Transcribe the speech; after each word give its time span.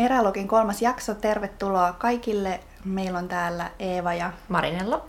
Erälogin 0.00 0.48
kolmas 0.48 0.82
jakso, 0.82 1.14
tervetuloa 1.14 1.92
kaikille. 1.92 2.60
Meillä 2.84 3.18
on 3.18 3.28
täällä 3.28 3.70
Eeva 3.78 4.14
ja 4.14 4.32
Marinella. 4.48 5.04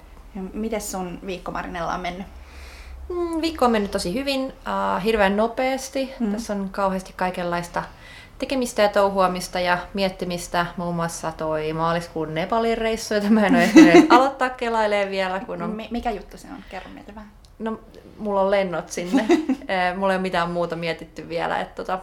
Miten 0.53 0.81
sun 0.81 1.19
viikko 1.25 1.51
Marinella 1.51 1.93
on 1.93 1.99
mennyt? 1.99 2.27
Mm, 3.09 3.41
viikko 3.41 3.65
on 3.65 3.71
mennyt 3.71 3.91
tosi 3.91 4.13
hyvin, 4.13 4.45
uh, 4.45 5.03
hirveän 5.03 5.37
nopeasti. 5.37 6.13
Mm. 6.19 6.31
Tässä 6.31 6.53
on 6.53 6.69
kauheasti 6.69 7.13
kaikenlaista 7.15 7.83
tekemistä 8.39 8.81
ja 8.81 8.89
touhuamista 8.89 9.59
ja 9.59 9.77
miettimistä. 9.93 10.65
Muun 10.77 10.95
muassa 10.95 11.31
toi 11.31 11.73
maaliskuun 11.73 12.35
Nepalin 12.35 12.77
reissu, 12.77 13.13
jota 13.13 13.29
mä 13.29 13.45
en 13.45 13.55
ole 13.55 13.69
aloittaa 14.17 14.49
kelailemaan 14.49 15.11
vielä. 15.11 15.39
Kun 15.39 15.61
on... 15.61 15.77
Mikä 15.91 16.11
juttu 16.11 16.37
se 16.37 16.47
on? 16.47 16.63
Kerro 16.69 16.89
meille 16.93 17.15
vähän. 17.15 17.31
No, 17.59 17.79
mulla 18.17 18.41
on 18.41 18.51
lennot 18.51 18.89
sinne. 18.89 19.25
mulla 19.97 20.13
ei 20.13 20.17
ole 20.17 20.21
mitään 20.21 20.51
muuta 20.51 20.75
mietitty 20.75 21.29
vielä. 21.29 21.59
Että 21.59 21.75
tota, 21.75 21.99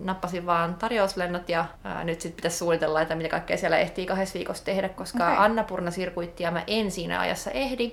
nappasin 0.00 0.46
vaan 0.46 0.74
tarjouslennot 0.74 1.48
ja 1.48 1.64
ää, 1.84 2.04
nyt 2.04 2.20
sitten 2.20 2.36
pitäisi 2.36 2.56
suunnitella, 2.56 3.02
että 3.02 3.14
mitä 3.14 3.28
kaikkea 3.28 3.56
siellä 3.56 3.78
ehtii 3.78 4.06
kahdessa 4.06 4.34
viikossa 4.34 4.64
tehdä, 4.64 4.88
koska 4.88 5.32
okay. 5.32 5.44
Annapurna 5.44 5.90
sirkuittia 5.90 6.50
mä 6.50 6.64
en 6.66 6.90
siinä 6.90 7.20
ajassa 7.20 7.50
ehdi, 7.50 7.92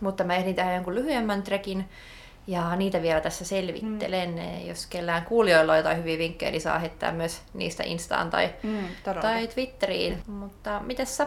mutta 0.00 0.24
mä 0.24 0.34
ehdin 0.34 0.54
tehdä 0.54 0.74
jonkun 0.74 0.94
lyhyemmän 0.94 1.42
trekin 1.42 1.88
ja 2.46 2.76
niitä 2.76 3.02
vielä 3.02 3.20
tässä 3.20 3.44
selvittelen. 3.44 4.30
Mm. 4.30 4.66
Jos 4.68 4.86
kellään 4.86 5.24
kuulijoilla 5.24 5.72
on 5.72 5.78
jotain 5.78 5.96
hyviä 5.96 6.18
vinkkejä, 6.18 6.50
niin 6.50 6.60
saa 6.60 6.78
heittää 6.78 7.12
myös 7.12 7.42
niistä 7.54 7.82
Instaan 7.82 8.30
tai, 8.30 8.54
mm, 8.62 8.88
tai 9.20 9.48
Twitteriin. 9.48 10.22
Mutta 10.26 10.80
miten 10.80 11.06
sä? 11.06 11.26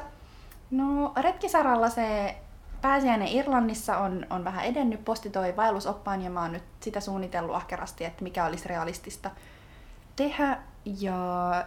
No 0.72 1.14
retkisaralla 1.22 1.90
se 1.90 2.36
pääsiäinen 2.82 3.28
Irlannissa 3.28 3.98
on, 3.98 4.26
on 4.30 4.44
vähän 4.44 4.66
edennyt. 4.66 5.06
Posti 5.06 5.30
toi 5.30 5.56
vaellusoppaan 5.56 6.22
ja 6.22 6.30
mä 6.30 6.42
oon 6.42 6.54
nyt 6.54 6.64
sitä 6.80 7.00
suunnitellut 7.00 7.56
ahkerasti, 7.56 8.06
että 8.06 8.24
mikä 8.24 8.46
olisi 8.46 8.68
realistista 8.68 9.32
tehdä. 10.20 10.58
Ja, 11.00 11.16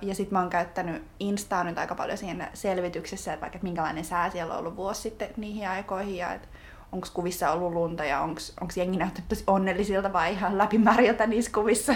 ja 0.02 0.14
sitten 0.14 0.32
mä 0.34 0.40
oon 0.40 0.50
käyttänyt 0.50 1.02
Instaa 1.20 1.64
nyt 1.64 1.78
aika 1.78 1.94
paljon 1.94 2.18
siinä 2.18 2.50
selvityksessä, 2.54 3.32
että 3.32 3.40
vaikka 3.40 3.56
että 3.56 3.66
minkälainen 3.66 4.04
sää 4.04 4.30
siellä 4.30 4.52
on 4.52 4.58
ollut 4.58 4.76
vuosi 4.76 5.00
sitten 5.00 5.28
niihin 5.36 5.68
aikoihin 5.68 6.16
ja 6.16 6.32
että 6.32 6.48
onko 6.92 7.08
kuvissa 7.14 7.50
ollut 7.50 7.72
lunta 7.72 8.04
ja 8.04 8.20
onko 8.20 8.72
jengi 8.76 8.98
näyttänyt 8.98 9.28
tosi 9.28 9.44
onnellisilta 9.46 10.12
vai 10.12 10.32
ihan 10.32 10.58
läpimäriltä 10.58 11.26
niissä 11.26 11.50
kuvissa. 11.54 11.94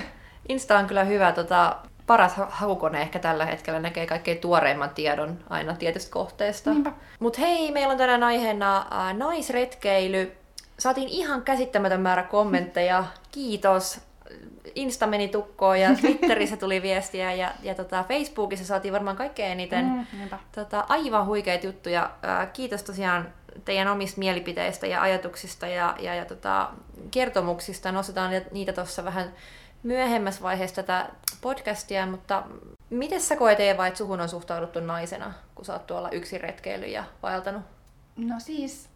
Insta 0.48 0.78
on 0.78 0.86
kyllä 0.86 1.04
hyvä 1.04 1.32
tota, 1.32 1.76
paras 2.06 2.32
hakukone 2.48 3.02
ehkä 3.02 3.18
tällä 3.18 3.46
hetkellä 3.46 3.80
näkee 3.80 4.06
kaikkein 4.06 4.38
tuoreimman 4.38 4.90
tiedon 4.90 5.38
aina 5.50 5.76
tietystä 5.76 6.10
kohteesta. 6.10 6.70
Mutta 7.20 7.40
hei, 7.40 7.72
meillä 7.72 7.92
on 7.92 7.98
tänään 7.98 8.22
aiheena 8.22 8.78
äh, 8.78 9.16
naisretkeily. 9.16 10.32
Saatiin 10.78 11.08
ihan 11.08 11.42
käsittämätön 11.42 12.00
määrä 12.00 12.22
kommentteja. 12.22 13.04
Kiitos. 13.32 14.00
Insta 14.74 15.06
meni 15.06 15.28
tukkoon 15.28 15.80
ja 15.80 15.94
Twitterissä 16.00 16.56
tuli 16.56 16.82
viestiä 16.82 17.32
ja, 17.32 17.52
ja 17.62 17.74
tota, 17.74 18.04
Facebookissa 18.08 18.64
saatiin 18.64 18.94
varmaan 18.94 19.16
kaikkein 19.16 19.52
eniten 19.52 19.84
mm, 19.84 20.28
tota, 20.54 20.84
aivan 20.88 21.26
huikeita 21.26 21.66
juttuja. 21.66 22.10
Ää, 22.22 22.46
kiitos 22.46 22.82
tosiaan 22.82 23.32
teidän 23.64 23.88
omista 23.88 24.18
mielipiteistä 24.18 24.86
ja 24.86 25.02
ajatuksista 25.02 25.66
ja, 25.66 25.96
ja, 26.00 26.14
ja 26.14 26.24
tota, 26.24 26.70
kertomuksista. 27.10 27.92
Nostetaan 27.92 28.30
niitä 28.52 28.72
tuossa 28.72 29.04
vähän 29.04 29.32
myöhemmässä 29.82 30.42
vaiheessa 30.42 30.76
tätä 30.82 31.08
podcastia, 31.40 32.06
mutta 32.06 32.42
miten 32.90 33.20
sä 33.20 33.36
koet 33.36 33.60
Eeva, 33.60 33.86
että 33.86 33.98
suhun 33.98 34.20
on 34.20 34.28
suhtauduttu 34.28 34.80
naisena, 34.80 35.32
kun 35.54 35.64
sä 35.64 35.72
oot 35.72 35.86
tuolla 35.86 36.10
yksin 36.10 36.40
retkeily 36.40 36.86
ja 36.86 37.04
vaeltanut? 37.22 37.62
No 38.16 38.34
siis 38.38 38.88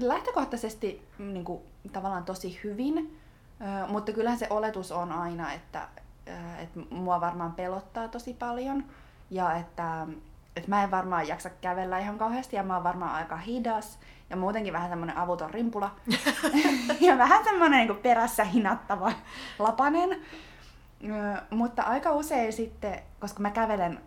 lähtökohtaisesti 0.00 1.02
niin 1.18 1.44
kuin, 1.44 1.62
tavallaan 1.92 2.24
tosi 2.24 2.60
hyvin. 2.64 3.18
Mutta 3.88 4.12
kyllähän 4.12 4.38
se 4.38 4.46
oletus 4.50 4.92
on 4.92 5.12
aina, 5.12 5.52
että, 5.52 5.88
että 6.58 6.80
mua 6.90 7.20
varmaan 7.20 7.52
pelottaa 7.52 8.08
tosi 8.08 8.34
paljon. 8.34 8.84
Ja 9.30 9.56
että, 9.56 10.06
että 10.56 10.70
mä 10.70 10.82
en 10.82 10.90
varmaan 10.90 11.28
jaksa 11.28 11.50
kävellä 11.50 11.98
ihan 11.98 12.18
kauheasti 12.18 12.56
ja 12.56 12.62
mä 12.62 12.74
oon 12.74 12.84
varmaan 12.84 13.14
aika 13.14 13.36
hidas. 13.36 13.98
Ja 14.30 14.36
muutenkin 14.36 14.72
vähän 14.72 14.90
semmonen 14.90 15.16
avuton 15.16 15.50
rimpula. 15.50 15.90
Ja 17.00 17.18
vähän 17.18 17.44
semmonen 17.44 17.86
niin 17.86 17.96
perässä 17.96 18.44
hinattava 18.44 19.12
lapanen. 19.58 20.20
Mutta 21.50 21.82
aika 21.82 22.12
usein 22.12 22.52
sitten, 22.52 23.00
koska 23.20 23.40
mä 23.40 23.50
kävelen 23.50 24.00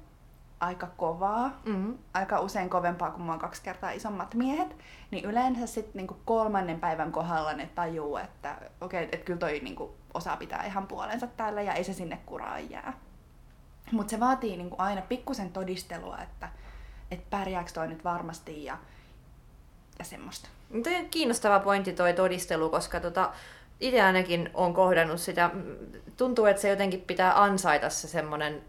aika 0.62 0.88
kovaa, 0.98 1.62
mm-hmm. 1.66 1.98
aika 2.14 2.40
usein 2.40 2.70
kovempaa 2.70 3.12
kuin 3.12 3.22
mua 3.22 3.38
kaksi 3.38 3.62
kertaa 3.62 3.92
isommat 3.92 4.36
miehet, 4.36 4.76
niin 5.12 5.26
yleensä 5.26 5.68
sitten 5.68 5.94
niinku 5.94 6.18
kolmannen 6.26 6.80
päivän 6.80 7.12
kohdalla 7.12 7.54
ne 7.54 7.70
tajuu, 7.76 8.18
että 8.18 8.56
okei, 8.82 9.04
okay, 9.04 9.10
että 9.12 9.26
kyllä 9.26 9.40
toi 9.40 9.60
niinku 9.60 9.96
osaa 10.14 10.38
pitää 10.38 10.66
ihan 10.66 10.88
puolensa 10.88 11.28
täällä 11.28 11.62
ja 11.62 11.74
ei 11.74 11.84
se 11.84 11.94
sinne 11.94 12.20
kuraan 12.26 12.70
jää. 12.70 12.94
Mutta 13.92 14.12
se 14.12 14.20
vaatii 14.20 14.58
niinku 14.58 14.76
aina 14.80 15.02
pikkusen 15.02 15.52
todistelua, 15.52 16.18
että 16.18 16.50
et 17.12 17.30
pärjääkö 17.30 17.72
toi 17.74 17.88
nyt 17.88 18.04
varmasti 18.04 18.66
ja, 18.66 18.78
ja 20.00 20.06
semmoista. 20.06 20.50
Toi 20.84 20.96
on 20.96 21.10
kiinnostava 21.12 21.60
pointti 21.60 21.94
toi 21.94 22.14
todistelu, 22.14 22.70
koska 22.70 23.00
tota, 23.00 23.32
itse 23.80 24.02
ainakin 24.02 24.50
on 24.54 24.74
kohdannut 24.74 25.20
sitä. 25.20 25.50
Tuntuu, 26.18 26.46
että 26.46 26.62
se 26.62 26.70
jotenkin 26.70 27.02
pitää 27.02 27.44
ansaita 27.44 27.90
se 27.90 28.08
semmoinen 28.08 28.64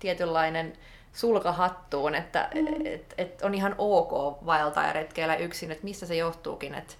tietynlainen 0.00 0.72
sulka 1.12 1.52
hattuun, 1.52 2.14
että 2.14 2.48
mm. 2.54 2.86
et, 2.86 3.14
et 3.18 3.42
on 3.42 3.54
ihan 3.54 3.74
ok 3.78 4.46
vaeltaa 4.46 4.86
ja 4.86 4.92
retkeillä 4.92 5.36
yksin, 5.36 5.70
että 5.70 5.84
mistä 5.84 6.06
se 6.06 6.16
johtuukin, 6.16 6.74
että 6.74 6.94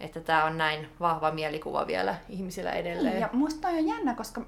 että 0.00 0.20
tämä 0.20 0.44
on 0.44 0.58
näin 0.58 0.88
vahva 1.00 1.30
mielikuva 1.30 1.86
vielä 1.86 2.14
ihmisillä 2.28 2.72
edelleen. 2.72 3.20
Ja 3.20 3.28
musta 3.32 3.68
on 3.68 3.86
jännä, 3.86 4.14
koska 4.14 4.42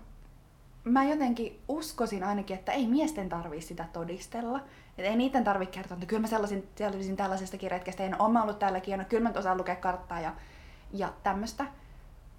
mä 0.84 1.04
jotenkin 1.04 1.60
uskoisin 1.69 2.25
ainakin, 2.25 2.56
että 2.56 2.72
ei 2.72 2.86
miesten 2.86 3.28
tarvii 3.28 3.60
sitä 3.60 3.84
todistella. 3.92 4.60
Että 4.98 5.10
ei 5.10 5.16
niiden 5.16 5.44
tarvitse 5.44 5.75
kertoa, 5.75 5.94
että 5.94 6.06
kyllä 6.06 6.20
mä 6.20 6.26
sellaisin, 6.26 6.69
selvisin 6.76 7.16
tällaisestakin 7.16 7.70
retkestä, 7.70 8.02
en 8.02 8.22
ole 8.22 8.41
ollut 8.41 8.58
täälläkin, 8.58 8.92
ja 8.92 8.98
no, 8.98 9.04
kyllä 9.08 9.28
mä 9.28 9.38
osaan 9.38 9.58
lukea 9.58 9.76
karttaa 9.76 10.20
ja, 10.20 10.32
ja 10.92 11.12
tämmöistä. 11.22 11.64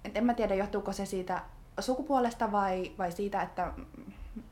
Et 0.04 0.16
en 0.16 0.24
mä 0.24 0.34
tiedä, 0.34 0.54
johtuuko 0.54 0.92
se 0.92 1.06
siitä 1.06 1.42
sukupuolesta 1.80 2.52
vai, 2.52 2.92
vai 2.98 3.12
siitä, 3.12 3.42
että 3.42 3.72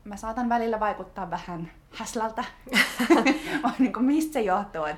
mä 0.03 0.17
saatan 0.17 0.49
välillä 0.49 0.79
vaikuttaa 0.79 1.29
vähän 1.29 1.71
häslältä. 1.91 2.43
vai 3.63 3.71
niin 3.79 3.93
kuin, 3.93 4.05
mistä 4.05 4.33
se 4.33 4.41
johtuu? 4.41 4.85
Et, 4.85 4.97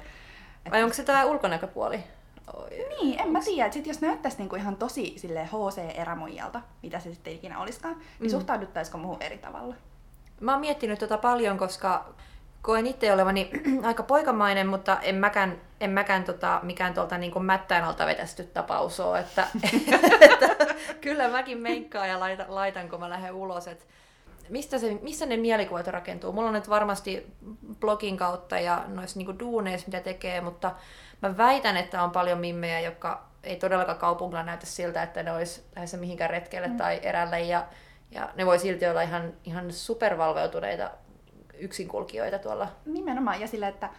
et... 0.66 0.72
Vai 0.72 0.83
onko 0.83 0.94
se 0.94 1.03
tämä 1.03 1.25
ulkonäköpuoli? 1.25 2.03
Niin, 2.69 3.19
en 3.19 3.31
mä 3.31 3.39
tiedä. 3.41 3.72
Sit 3.72 3.88
jos 3.88 4.01
näyttäisi 4.01 4.38
niinku 4.38 4.55
ihan 4.55 4.75
tosi 4.75 5.13
sille 5.17 5.45
HC-erämoijalta, 5.45 6.61
mitä 6.83 7.00
se 7.00 7.13
sitten 7.13 7.33
ikinä 7.33 7.59
olisikaan, 7.59 7.95
niin 7.95 8.07
mm. 8.19 8.29
suhtauduttaisiko 8.29 8.97
muuhun 8.97 9.22
eri 9.22 9.38
tavalla? 9.38 9.75
Mä 10.39 10.51
oon 10.51 10.61
miettinyt 10.61 11.00
tota 11.00 11.17
paljon, 11.17 11.57
koska 11.57 12.06
koen 12.61 12.88
itse 12.88 13.13
olevani 13.13 13.51
aika 13.83 14.03
poikamainen, 14.03 14.67
mutta 14.67 15.00
en 15.01 15.16
mäkään, 15.16 15.61
en 15.79 15.89
mäkään 15.89 16.23
tota, 16.23 16.59
mikään 16.63 16.94
tuolta 16.94 17.17
niin 17.17 17.45
mättäin 17.45 17.83
alta 17.83 18.06
vetästy 18.06 18.44
tapaus 18.44 19.00
ole. 19.00 19.19
Että, 19.19 19.47
että, 20.21 20.75
kyllä 21.01 21.27
mäkin 21.27 21.57
menkkaan 21.57 22.09
ja 22.09 22.19
laitan, 22.19 22.56
laitan, 22.56 22.89
kun 22.89 23.00
mä 23.00 23.09
lähden 23.09 23.33
ulos. 23.33 23.67
Että 23.67 23.85
mistä 24.49 24.79
se, 24.79 24.99
missä 25.01 25.25
ne 25.25 25.37
mielikuvat 25.37 25.87
rakentuu? 25.87 26.31
Mulla 26.31 26.47
on 26.47 26.53
nyt 26.53 26.69
varmasti 26.69 27.33
blogin 27.79 28.17
kautta 28.17 28.59
ja 28.59 28.83
noissa 28.87 29.17
niinku 29.19 29.39
duuneissa, 29.39 29.87
mitä 29.87 29.99
tekee, 29.99 30.41
mutta 30.41 30.75
mä 31.21 31.37
väitän, 31.37 31.77
että 31.77 32.03
on 32.03 32.11
paljon 32.11 32.39
mimmejä, 32.39 32.79
jotka 32.79 33.29
ei 33.43 33.55
todellakaan 33.55 33.97
kaupungilla 33.97 34.43
näytä 34.43 34.65
siltä, 34.65 35.03
että 35.03 35.23
ne 35.23 35.31
olisi 35.31 35.63
lähdössä 35.75 35.97
mihinkään 35.97 36.29
retkelle 36.29 36.67
mm. 36.67 36.77
tai 36.77 36.99
erälle 37.03 37.41
ja, 37.41 37.67
ja 38.11 38.29
ne 38.35 38.45
voi 38.45 38.59
silti 38.59 38.88
olla 38.88 39.01
ihan, 39.01 39.33
ihan 39.43 39.73
supervalveutuneita 39.73 40.91
yksinkulkijoita 41.59 42.39
tuolla. 42.39 42.67
Nimenomaan, 42.85 43.41
ja 43.41 43.47
sille, 43.47 43.67
että, 43.67 43.89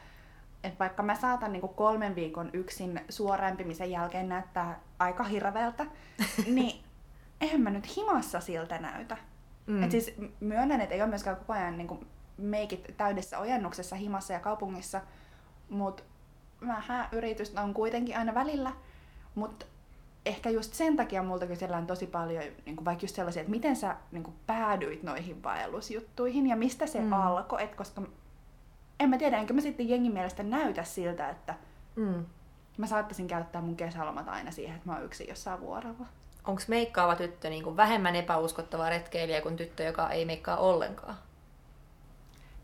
että 0.64 0.78
vaikka 0.78 1.02
mä 1.02 1.14
saatan 1.14 1.52
niin 1.52 1.68
kolmen 1.68 2.14
viikon 2.14 2.50
yksin 2.52 3.00
suorämpimisen 3.08 3.90
jälkeen 3.90 4.28
näyttää 4.28 4.80
aika 4.98 5.24
hirveältä, 5.24 5.86
niin 6.46 6.84
eihän 7.40 7.60
mä 7.60 7.70
nyt 7.70 7.96
himassa 7.96 8.40
siltä 8.40 8.78
näytä. 8.78 9.16
Mm. 9.70 9.82
Et 9.82 9.90
siis 9.90 10.14
myönnän, 10.40 10.80
että 10.80 10.94
ei 10.94 11.02
ole 11.02 11.08
myöskään 11.08 11.36
koko 11.36 11.52
ajan 11.52 11.78
niin 11.78 12.06
meikit 12.38 12.94
täydessä 12.96 13.38
ojennuksessa 13.38 13.96
himassa 13.96 14.32
ja 14.32 14.40
kaupungissa, 14.40 15.00
mutta 15.68 16.02
vähän 16.66 17.08
yritystä 17.12 17.62
on 17.62 17.74
kuitenkin 17.74 18.18
aina 18.18 18.34
välillä. 18.34 18.72
Mutta 19.34 19.66
ehkä 20.26 20.50
just 20.50 20.74
sen 20.74 20.96
takia 20.96 21.22
multa 21.22 21.46
kysellään 21.46 21.86
tosi 21.86 22.06
paljon 22.06 22.44
niin 22.66 22.76
kuin 22.76 22.84
vaikka 22.84 23.04
just 23.04 23.16
sellaisia, 23.16 23.40
että 23.40 23.50
miten 23.50 23.76
sä 23.76 23.96
niin 24.12 24.22
kuin 24.22 24.36
päädyit 24.46 25.02
noihin 25.02 25.42
vaellusjuttuihin 25.42 26.46
ja 26.46 26.56
mistä 26.56 26.86
se 26.86 27.00
mm. 27.00 27.12
alkoi, 27.12 27.62
että 27.62 27.76
koska 27.76 28.02
en 29.00 29.10
mä 29.10 29.18
tiedä, 29.18 29.38
enkä 29.38 29.54
mä 29.54 29.60
sitten 29.60 29.88
jengin 29.88 30.12
mielestä 30.12 30.42
näytä 30.42 30.84
siltä, 30.84 31.28
että 31.28 31.54
mm. 31.96 32.24
mä 32.78 32.86
saattaisin 32.86 33.28
käyttää 33.28 33.62
mun 33.62 33.76
kesälomat 33.76 34.28
aina 34.28 34.50
siihen, 34.50 34.76
että 34.76 34.88
mä 34.88 34.94
oon 34.94 35.04
yksin 35.04 35.28
jossain 35.28 35.60
vuorolla 35.60 36.06
onko 36.44 36.62
meikkaava 36.68 37.16
tyttö 37.16 37.50
niin 37.50 37.64
kuin 37.64 37.76
vähemmän 37.76 38.16
epäuskottava 38.16 38.90
retkeilijä 38.90 39.40
kuin 39.40 39.56
tyttö, 39.56 39.82
joka 39.82 40.10
ei 40.10 40.24
meikkaa 40.24 40.56
ollenkaan? 40.56 41.14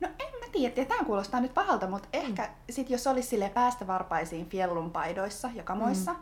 No 0.00 0.08
en 0.18 0.40
mä 0.40 0.46
tiedä, 0.52 0.84
tämä 0.84 1.04
kuulostaa 1.04 1.40
nyt 1.40 1.54
pahalta, 1.54 1.86
mutta 1.86 2.08
mm. 2.12 2.20
ehkä 2.20 2.50
sit 2.70 2.90
jos 2.90 3.06
olisi 3.06 3.28
sille 3.28 3.48
päästä 3.48 3.86
varpaisiin 3.86 4.48
fjellun 4.48 4.90
paidoissa 4.90 5.50
ja 5.54 5.62
kamoissa, 5.62 6.12
mm. 6.12 6.18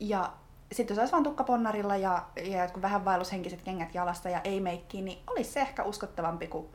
ja 0.00 0.32
sitten 0.72 0.94
jos 0.94 0.98
olisi 0.98 1.12
vaan 1.12 1.24
tukkaponnarilla 1.24 1.96
ja, 1.96 2.22
ja 2.36 2.62
jotkut 2.62 2.82
vähän 2.82 3.04
vaellushenkiset 3.04 3.62
kengät 3.62 3.94
jalassa 3.94 4.28
ja 4.28 4.40
ei 4.44 4.60
meikkiä, 4.60 5.02
niin 5.02 5.18
olisi 5.26 5.50
se 5.50 5.60
ehkä 5.60 5.82
uskottavampi 5.82 6.46
kuin 6.46 6.66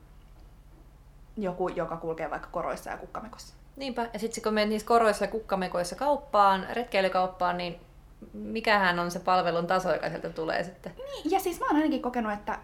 joku, 1.38 1.68
joka 1.68 1.98
kulkee 1.98 2.30
vaikka 2.30 2.48
koroissa 2.52 2.90
ja 2.90 2.98
kukkamekossa. 2.98 3.54
Niinpä, 3.76 4.10
ja 4.14 4.20
sitten 4.20 4.44
kun 4.44 4.54
menet 4.54 4.70
niissä 4.70 4.88
koroissa 4.88 5.26
ja 5.26 5.32
kukkamekoissa 5.32 5.96
kauppaan, 5.96 6.68
retkeilykauppaan, 6.74 7.58
niin 7.58 7.80
mikähän 8.34 9.00
on 9.00 9.12
se 9.12 9.20
palvelun 9.20 9.68
taso, 9.68 9.94
joka 9.94 10.10
sieltä 10.10 10.30
tulee 10.30 10.64
sitten? 10.64 10.92
Niin, 10.98 11.32
ja 11.32 11.40
siis 11.40 11.60
mä 11.60 11.66
oon 11.66 11.76
ainakin 11.76 12.02
kokenut, 12.02 12.34
että 12.34 12.60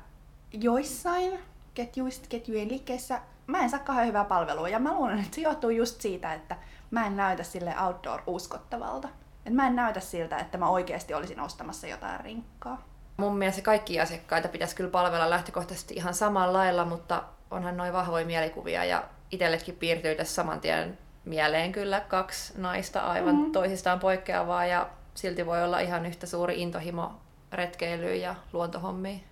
joissain 0.53 1.39
ketjuist, 1.73 2.27
ketjujen 2.27 2.67
liikkeissä 2.67 3.21
mä 3.47 3.59
en 3.59 3.69
saa 3.69 3.79
kauhean 3.79 4.07
hyvää 4.07 4.23
palvelua. 4.23 4.69
Ja 4.69 4.79
mä 4.79 4.93
luulen, 4.93 5.19
että 5.19 5.35
se 5.35 5.41
johtuu 5.41 5.69
just 5.69 6.01
siitä, 6.01 6.33
että 6.33 6.55
mä 6.91 7.07
en 7.07 7.15
näytä 7.15 7.43
sille 7.43 7.75
outdoor-uskottavalta. 7.85 9.07
Et 9.45 9.53
mä 9.53 9.67
en 9.67 9.75
näytä 9.75 9.99
siltä, 9.99 10.37
että 10.37 10.57
mä 10.57 10.69
oikeasti 10.69 11.13
olisin 11.13 11.39
ostamassa 11.39 11.87
jotain 11.87 12.19
rinkkaa. 12.19 12.85
Mun 13.17 13.37
mielestä 13.37 13.61
kaikki 13.61 13.99
asiakkaita 13.99 14.47
pitäisi 14.47 14.75
kyllä 14.75 14.89
palvella 14.89 15.29
lähtökohtaisesti 15.29 15.93
ihan 15.93 16.13
samalla 16.13 16.53
lailla, 16.53 16.85
mutta 16.85 17.23
onhan 17.51 17.77
noin 17.77 17.93
vahvoja 17.93 18.25
mielikuvia 18.25 18.85
ja 18.85 19.03
itsellekin 19.31 19.75
piirtyy 19.75 20.15
tässä 20.15 20.33
saman 20.33 20.61
tien 20.61 20.97
mieleen 21.25 21.71
kyllä 21.71 21.99
kaksi 21.99 22.53
naista 22.57 22.99
aivan 22.99 23.35
mm-hmm. 23.35 23.51
toisistaan 23.51 23.99
poikkeavaa 23.99 24.65
ja 24.65 24.89
silti 25.15 25.45
voi 25.45 25.63
olla 25.63 25.79
ihan 25.79 26.05
yhtä 26.05 26.25
suuri 26.25 26.61
intohimo 26.61 27.11
retkeilyyn 27.51 28.21
ja 28.21 28.35
luontohommiin. 28.53 29.23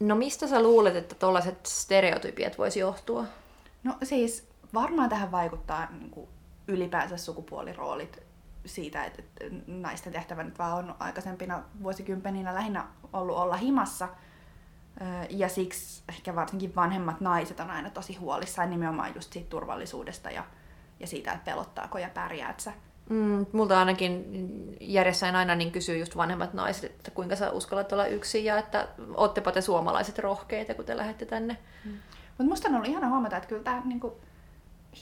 No 0.00 0.14
mistä 0.14 0.46
sä 0.46 0.62
luulet, 0.62 0.96
että 0.96 1.14
tällaiset 1.14 1.66
stereotypiat 1.66 2.58
voisi 2.58 2.80
johtua? 2.80 3.24
No 3.84 3.96
siis 4.02 4.48
varmaan 4.74 5.08
tähän 5.08 5.32
vaikuttaa 5.32 5.88
niin 5.90 6.10
kuin 6.10 6.28
ylipäänsä 6.68 7.16
sukupuoliroolit 7.16 8.22
siitä, 8.64 9.04
että, 9.04 9.22
naisten 9.66 10.12
tehtävä 10.12 10.42
nyt 10.42 10.58
vaan 10.58 10.72
on 10.72 10.94
aikaisempina 10.98 11.62
vuosikymmeninä 11.82 12.54
lähinnä 12.54 12.86
ollut 13.12 13.36
olla 13.36 13.56
himassa. 13.56 14.08
Ja 15.30 15.48
siksi 15.48 16.02
ehkä 16.08 16.34
varsinkin 16.34 16.74
vanhemmat 16.74 17.20
naiset 17.20 17.60
on 17.60 17.70
aina 17.70 17.90
tosi 17.90 18.16
huolissaan 18.16 18.70
nimenomaan 18.70 19.14
just 19.14 19.32
siitä 19.32 19.48
turvallisuudesta 19.48 20.30
ja, 20.30 20.44
ja 21.00 21.06
siitä, 21.06 21.32
että 21.32 21.44
pelottaako 21.44 21.98
ja 21.98 22.10
pärjäät 22.14 22.60
sä. 22.60 22.72
Mm, 23.08 23.46
multa 23.52 23.78
ainakin 23.78 24.24
järjessäin 24.80 25.36
aina 25.36 25.54
niin 25.54 25.72
kysyy 25.72 25.98
just 25.98 26.16
vanhemmat 26.16 26.54
naiset, 26.54 26.84
että 26.84 27.10
kuinka 27.10 27.36
sä 27.36 27.50
uskallat 27.50 27.92
olla 27.92 28.06
yksin 28.06 28.44
ja 28.44 28.58
että 28.58 28.88
oottepa 29.14 29.52
te 29.52 29.60
suomalaiset 29.60 30.18
rohkeita, 30.18 30.74
kun 30.74 30.84
te 30.84 30.96
lähdette 30.96 31.26
tänne. 31.26 31.56
Mm. 31.84 31.92
Mutta 32.28 32.50
musta 32.50 32.68
on 32.68 32.74
ollut 32.74 32.88
ihana 32.88 33.08
huomata, 33.08 33.36
että 33.36 33.48
kyllä 33.48 33.62
tämä 33.62 33.82
niinku 33.84 34.20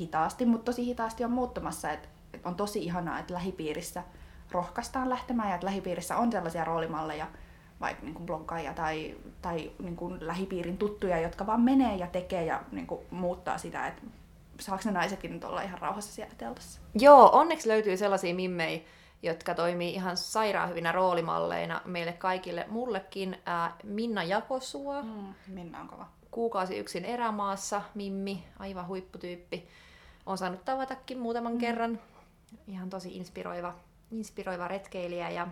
hitaasti, 0.00 0.46
mutta 0.46 0.64
tosi 0.64 0.84
hitaasti 0.84 1.24
on 1.24 1.30
muuttumassa. 1.30 1.90
Että 1.90 2.08
et 2.34 2.46
on 2.46 2.54
tosi 2.54 2.84
ihanaa, 2.84 3.18
että 3.18 3.34
lähipiirissä 3.34 4.02
rohkaistaan 4.50 5.08
lähtemään 5.08 5.48
ja 5.48 5.54
että 5.54 5.66
lähipiirissä 5.66 6.16
on 6.16 6.32
sellaisia 6.32 6.64
roolimalleja, 6.64 7.26
vaikka 7.80 8.02
niin 8.02 8.14
kuin 8.14 8.26
bloggaajia 8.26 8.74
tai, 8.74 9.14
tai 9.42 9.70
niin 9.82 9.96
lähipiirin 10.20 10.78
tuttuja, 10.78 11.18
jotka 11.18 11.46
vaan 11.46 11.60
menee 11.60 11.96
ja 11.96 12.06
tekee 12.06 12.44
ja 12.44 12.62
niin 12.72 12.86
muuttaa 13.10 13.58
sitä, 13.58 13.86
että 13.86 14.02
saako 14.60 14.82
ne 14.84 14.90
naisetkin 14.90 15.32
nyt 15.32 15.44
olla 15.44 15.62
ihan 15.62 15.78
rauhassa 15.78 16.12
siellä 16.12 16.34
teltassa. 16.38 16.80
Joo, 16.94 17.30
onneksi 17.32 17.68
löytyy 17.68 17.96
sellaisia 17.96 18.34
mimmejä, 18.34 18.80
jotka 19.22 19.54
toimii 19.54 19.94
ihan 19.94 20.16
sairaan 20.16 20.68
hyvinä 20.68 20.92
roolimalleina 20.92 21.80
meille 21.84 22.12
kaikille. 22.12 22.66
Mullekin 22.68 23.38
ää, 23.46 23.76
Minna 23.84 24.22
Jakosua. 24.22 25.02
Mm, 25.02 25.34
Minna 25.46 25.80
on 25.80 25.88
kova. 25.88 26.08
Kuukausi 26.30 26.78
yksin 26.78 27.04
erämaassa, 27.04 27.82
Mimmi, 27.94 28.44
aivan 28.58 28.86
huipputyyppi. 28.86 29.68
On 30.26 30.38
saanut 30.38 30.64
tavatakin 30.64 31.18
muutaman 31.18 31.52
mm. 31.52 31.58
kerran. 31.58 32.00
Ihan 32.68 32.90
tosi 32.90 33.16
inspiroiva, 33.16 33.74
inspiroiva 34.10 34.68
retkeilijä. 34.68 35.30
Ja, 35.30 35.48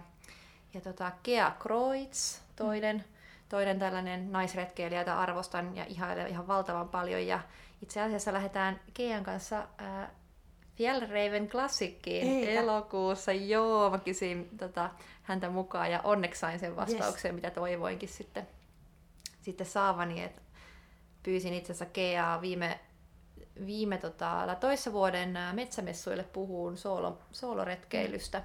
ja 0.75 0.81
tota, 0.81 1.13
Kea 1.23 1.53
Kreutz, 1.59 2.41
toinen, 2.57 2.97
mm. 2.97 3.03
toinen 3.49 3.79
tällainen 3.79 4.33
naisretkeilijä, 4.33 5.01
jota 5.01 5.19
arvostan 5.19 5.77
ja 5.77 5.85
ihailen 5.85 6.27
ihan 6.27 6.49
valtavan 6.49 6.89
paljon. 6.89 7.27
Ja 7.27 7.41
itse 7.83 8.01
asiassa 8.01 8.33
lähdetään 8.33 8.81
Kean 8.95 9.25
kanssa 9.25 9.69
ää, 9.79 10.15
Fjellraven 10.77 11.49
klassikkiin 11.49 12.29
Eikä. 12.29 12.61
elokuussa. 12.61 13.33
Joo, 13.33 13.91
mä 13.91 13.99
kysyin 13.99 14.49
tota, 14.59 14.91
häntä 15.23 15.51
mukaan 15.51 15.91
ja 15.91 16.01
onneksi 16.05 16.41
sain 16.41 16.59
sen 16.59 16.77
vastauksen, 16.77 17.29
yes. 17.29 17.35
mitä 17.35 17.51
toivoinkin 17.51 18.09
sitten, 18.09 18.49
sitten 19.41 19.67
saavani. 19.67 20.23
Et 20.23 20.43
pyysin 21.23 21.55
itse 21.55 21.73
asiassa 21.73 21.93
Keaa 21.93 22.41
viime, 22.41 22.81
viime 23.67 23.99
tota, 23.99 24.57
toissa 24.61 24.93
vuoden 24.93 25.39
metsämessuille 25.53 26.23
puhuun 26.25 26.77
soolo, 26.77 27.19
sooloretkeilystä. 27.33 28.39
Mm. 28.39 28.45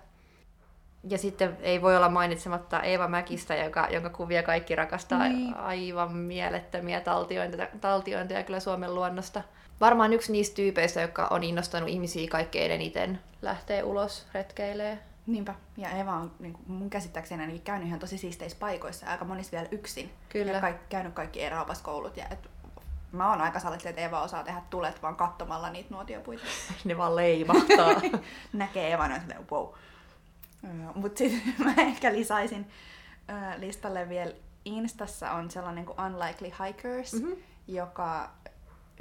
Ja 1.09 1.17
sitten 1.17 1.57
ei 1.61 1.81
voi 1.81 1.97
olla 1.97 2.09
mainitsematta 2.09 2.81
Eeva 2.81 3.07
Mäkistä, 3.07 3.55
joka, 3.55 3.87
jonka 3.91 4.09
kuvia 4.09 4.43
kaikki 4.43 4.75
rakastaa. 4.75 5.27
Niin. 5.27 5.57
Aivan 5.57 6.15
mielettömiä 6.15 7.01
taltiointeja, 7.01 7.67
taltiointeja 7.81 8.43
kyllä 8.43 8.59
Suomen 8.59 8.95
luonnosta. 8.95 9.41
Varmaan 9.81 10.13
yksi 10.13 10.31
niistä 10.31 10.55
tyypeistä, 10.55 11.01
joka 11.01 11.27
on 11.31 11.43
innostanut 11.43 11.89
ihmisiä 11.89 12.27
kaikkein 12.29 12.71
eniten 12.71 13.19
lähtee 13.41 13.83
ulos 13.83 14.25
retkeilee. 14.33 14.99
Niinpä. 15.27 15.55
Ja 15.77 15.89
Eva 15.89 16.13
on 16.13 16.31
niin 16.39 16.53
kuin 16.53 16.63
mun 16.67 16.89
käsittääkseni 16.89 17.41
ainakin 17.41 17.61
käynyt 17.61 17.87
ihan 17.87 17.99
tosi 17.99 18.17
siisteissä 18.17 18.57
paikoissa 18.59 19.05
ja 19.05 19.11
aika 19.11 19.25
monissa 19.25 19.51
vielä 19.51 19.67
yksin. 19.71 20.11
Kyllä. 20.29 20.51
Ja 20.51 20.61
kaik, 20.61 20.89
käynyt 20.89 21.13
kaikki 21.13 21.41
erääopaskoulut. 21.41 22.17
Ja 22.17 22.25
et, 22.31 22.49
mä 23.11 23.29
oon 23.29 23.41
aika 23.41 23.59
sallittelen, 23.59 23.89
että 23.89 24.01
Eva 24.01 24.21
osaa 24.21 24.43
tehdä 24.43 24.61
tulet 24.69 25.01
vaan 25.01 25.15
katsomalla 25.15 25.69
niitä 25.69 25.89
nuotiopuita. 25.93 26.43
ne 26.85 26.97
vaan 26.97 27.15
leimahtaa. 27.15 28.01
Näkee 28.53 28.89
ja 28.89 29.19
silleen, 29.19 29.49
wow. 29.51 29.67
Mutta 30.95 31.17
sitten 31.17 31.53
mä 31.65 31.73
ehkä 31.77 32.13
lisäisin 32.13 32.67
listalle 33.57 34.09
vielä 34.09 34.33
Instassa 34.65 35.31
on 35.31 35.51
sellainen 35.51 35.85
kuin 35.85 35.97
Unlikely 36.01 36.51
Hikers, 36.65 37.13
mm-hmm. 37.13 37.35
joka 37.67 38.31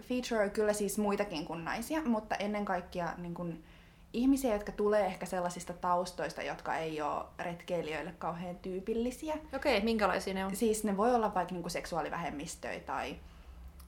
feature 0.02 0.50
kyllä 0.50 0.72
siis 0.72 0.98
muitakin 0.98 1.44
kuin 1.44 1.64
naisia, 1.64 2.02
mutta 2.02 2.34
ennen 2.34 2.64
kaikkea 2.64 3.12
niin 3.16 3.34
kuin 3.34 3.64
ihmisiä, 4.12 4.52
jotka 4.52 4.72
tulee 4.72 5.06
ehkä 5.06 5.26
sellaisista 5.26 5.72
taustoista, 5.72 6.42
jotka 6.42 6.76
ei 6.76 7.02
ole 7.02 7.24
retkeilijöille 7.38 8.14
kauhean 8.18 8.56
tyypillisiä. 8.56 9.34
Okei, 9.54 9.76
okay, 9.76 9.84
minkälaisia 9.84 10.34
ne 10.34 10.44
on? 10.44 10.56
Siis 10.56 10.84
ne 10.84 10.96
voi 10.96 11.14
olla 11.14 11.34
vaikka 11.34 11.54
niin 11.54 11.62
kuin 11.62 11.70
seksuaalivähemmistöjä 11.70 12.80
tai 12.80 13.16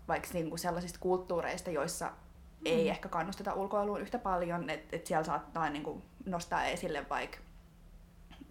vaikka 0.08 0.28
niin 0.32 0.48
kuin 0.48 0.58
sellaisista 0.58 0.98
kulttuureista, 0.98 1.70
joissa 1.70 2.06
mm. 2.06 2.64
ei 2.64 2.88
ehkä 2.88 3.08
kannusteta 3.08 3.54
ulkoiluun 3.54 4.00
yhtä 4.00 4.18
paljon, 4.18 4.70
että 4.70 4.96
et 4.96 5.06
siellä 5.06 5.24
saattaa 5.24 5.70
niin 5.70 5.82
kuin 5.82 6.02
nostaa 6.26 6.64
esille 6.64 7.06
vaikka 7.10 7.38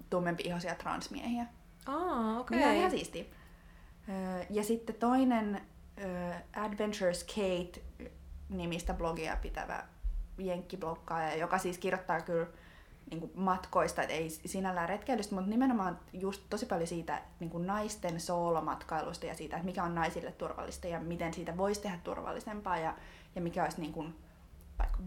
tummempi 0.10 0.44
ihoisia 0.44 0.76
transmiehiä. 0.76 1.46
Ah, 1.86 2.38
okei. 2.38 2.40
Okay. 2.40 2.58
Mikä 2.58 2.70
on 2.70 2.76
ihan 2.76 2.92
siistiä. 2.92 3.24
Ja 4.50 4.64
sitten 4.64 4.96
toinen 4.96 5.62
Adventures 6.56 7.24
Kate 7.24 7.82
nimistä 8.50 8.94
blogia 8.94 9.38
pitävä 9.42 9.84
jenkkiblokkaaja, 10.38 11.36
joka 11.36 11.58
siis 11.58 11.78
kirjoittaa 11.78 12.22
kyllä 12.22 12.48
niin 13.12 13.20
kuin 13.20 13.32
matkoista, 13.36 14.02
että 14.02 14.14
ei 14.14 14.30
sinällään 14.30 14.90
retkeilystä, 14.90 15.36
mutta 15.36 15.50
nimenomaan 15.50 16.00
just 16.14 16.44
tosi 16.50 16.66
paljon 16.66 16.88
siitä 16.88 17.22
niin 17.40 17.50
kuin 17.50 17.68
naisten 17.68 18.20
soolomatkailusta 18.20 19.26
ja 19.26 19.36
siitä, 19.36 19.56
että 19.56 19.66
mikä 19.66 19.84
on 19.84 19.96
naisille 19.96 20.32
turvallista 20.32 20.88
ja 20.88 21.00
miten 21.00 21.34
siitä 21.34 21.58
voisi 21.58 21.82
tehdä 21.82 22.00
turvallisempaa 22.04 22.78
ja, 22.78 22.96
ja 23.36 23.42
mikä 23.42 23.64
olisi 23.64 23.82
niin 23.82 23.94
kuin, 23.94 24.16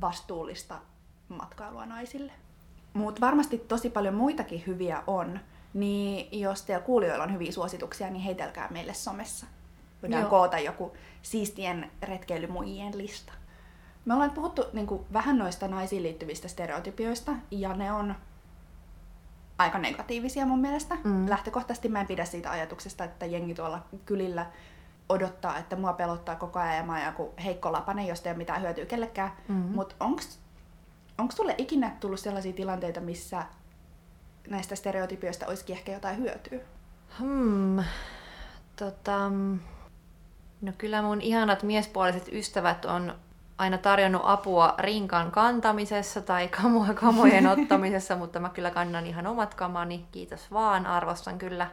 vastuullista 0.01 0.79
matkailua 1.29 1.87
naisille. 1.87 2.33
Mutta 2.95 3.21
varmasti 3.21 3.59
tosi 3.59 3.91
paljon 3.91 4.15
muitakin 4.15 4.65
hyviä 4.67 5.03
on, 5.07 5.41
niin 5.75 6.41
jos 6.41 6.63
teillä 6.63 6.85
kuulijoilla 6.85 7.25
on 7.25 7.33
hyviä 7.33 7.53
suosituksia, 7.53 8.11
niin 8.11 8.23
heitelkää 8.23 8.69
meille 8.71 8.95
somessa. 8.95 9.47
Voidaan 10.03 10.23
Joo. 10.23 10.31
koota 10.31 10.59
joku 10.59 10.93
siistien 11.23 11.91
retkeilymujien 12.03 12.99
lista. 12.99 13.33
Me 14.05 14.15
ollaan 14.15 14.31
puhuttu 14.31 14.65
niin 14.73 14.87
kuin, 14.87 15.05
vähän 15.13 15.39
noista 15.39 15.69
naisiin 15.69 16.03
liittyvistä 16.03 16.49
stereotypioista, 16.49 17.33
ja 17.51 17.75
ne 17.75 17.93
on 17.93 18.15
aika 19.59 19.79
negatiivisia 19.79 20.47
mun 20.47 20.61
mielestä. 20.61 20.97
Mm. 21.05 21.31
Lähtökohtaisesti 21.31 21.89
mä 21.89 22.01
en 22.01 22.07
pidä 22.07 22.25
siitä 22.25 22.51
ajatuksesta, 22.51 23.05
että 23.05 23.27
jengi 23.27 23.55
tuolla 23.55 23.83
kylillä 24.05 24.47
odottaa, 25.09 25.59
että 25.59 25.77
mua 25.77 25.93
pelottaa 25.93 26.37
koko 26.37 26.59
ajan 26.59 26.77
ja 26.77 26.83
mä 26.83 26.97
oon 26.97 27.07
joku 27.07 27.35
heikko 27.45 27.73
lapanen, 27.73 28.07
josta 28.07 28.29
ei 28.29 28.33
ole 28.33 28.39
mitään 28.39 28.63
hyötyä 28.63 28.87
kellekään. 28.87 29.33
Mm. 29.49 29.55
Mutta 29.55 29.95
onks, 30.01 30.41
onks 31.21 31.37
sulle 31.37 31.55
ikinä 31.59 31.97
tullut 32.01 32.21
sellaisia 32.21 32.53
tilanteita, 32.53 33.01
missä 33.01 33.43
näistä 34.49 34.77
stereotypioista 34.77 35.47
olisikin 35.47 35.77
ehkä 35.77 35.93
jotain 35.93 36.19
hyötyä? 36.19 36.59
Hmm. 37.19 37.85
Tota, 38.77 39.31
No 40.61 40.73
kyllä 40.79 41.03
mun 41.03 41.21
ihanat 41.21 41.63
miespuoliset 41.63 42.29
ystävät 42.33 42.85
on 42.85 43.15
aina 43.59 43.79
tarjonnut 43.79 44.23
apua 44.25 44.75
rinkan 44.79 45.31
kantamisessa 45.31 46.21
tai 46.21 46.49
kamojen 46.95 47.47
ottamisessa, 47.59 48.17
mutta 48.17 48.41
mä 48.41 48.49
kyllä 48.49 48.71
kannan 48.71 49.07
ihan 49.07 49.27
omat 49.27 49.55
kamani. 49.55 50.05
Kiitos 50.13 50.53
vaan, 50.53 50.87
arvostan 50.87 51.39
kyllä 51.39 51.71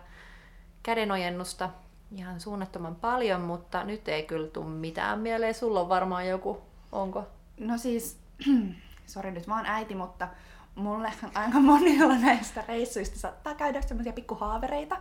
kädenojennusta 0.84 1.70
ihan 2.12 2.40
suunnattoman 2.40 2.96
paljon, 2.96 3.42
mutta 3.42 3.84
nyt 3.84 4.08
ei 4.08 4.24
kyllä 4.24 4.48
tule 4.48 4.66
mitään 4.66 5.20
mieleen. 5.20 5.54
Sulla 5.54 5.82
on 5.82 5.90
varmaan 5.90 6.28
joku, 6.28 6.62
onko? 6.92 7.28
No 7.60 7.78
siis, 7.78 8.20
sori 9.08 9.32
nyt 9.32 9.48
vaan 9.48 9.66
äiti, 9.66 9.96
mutta 9.96 10.28
mulle 10.76 11.14
aika 11.36 11.60
monilla 11.60 12.18
näistä 12.18 12.64
reissuista 12.68 13.20
saattaa 13.20 13.56
käydä 13.56 13.82
semmoisia 13.82 14.14
pikkuhaavereita. 14.14 14.98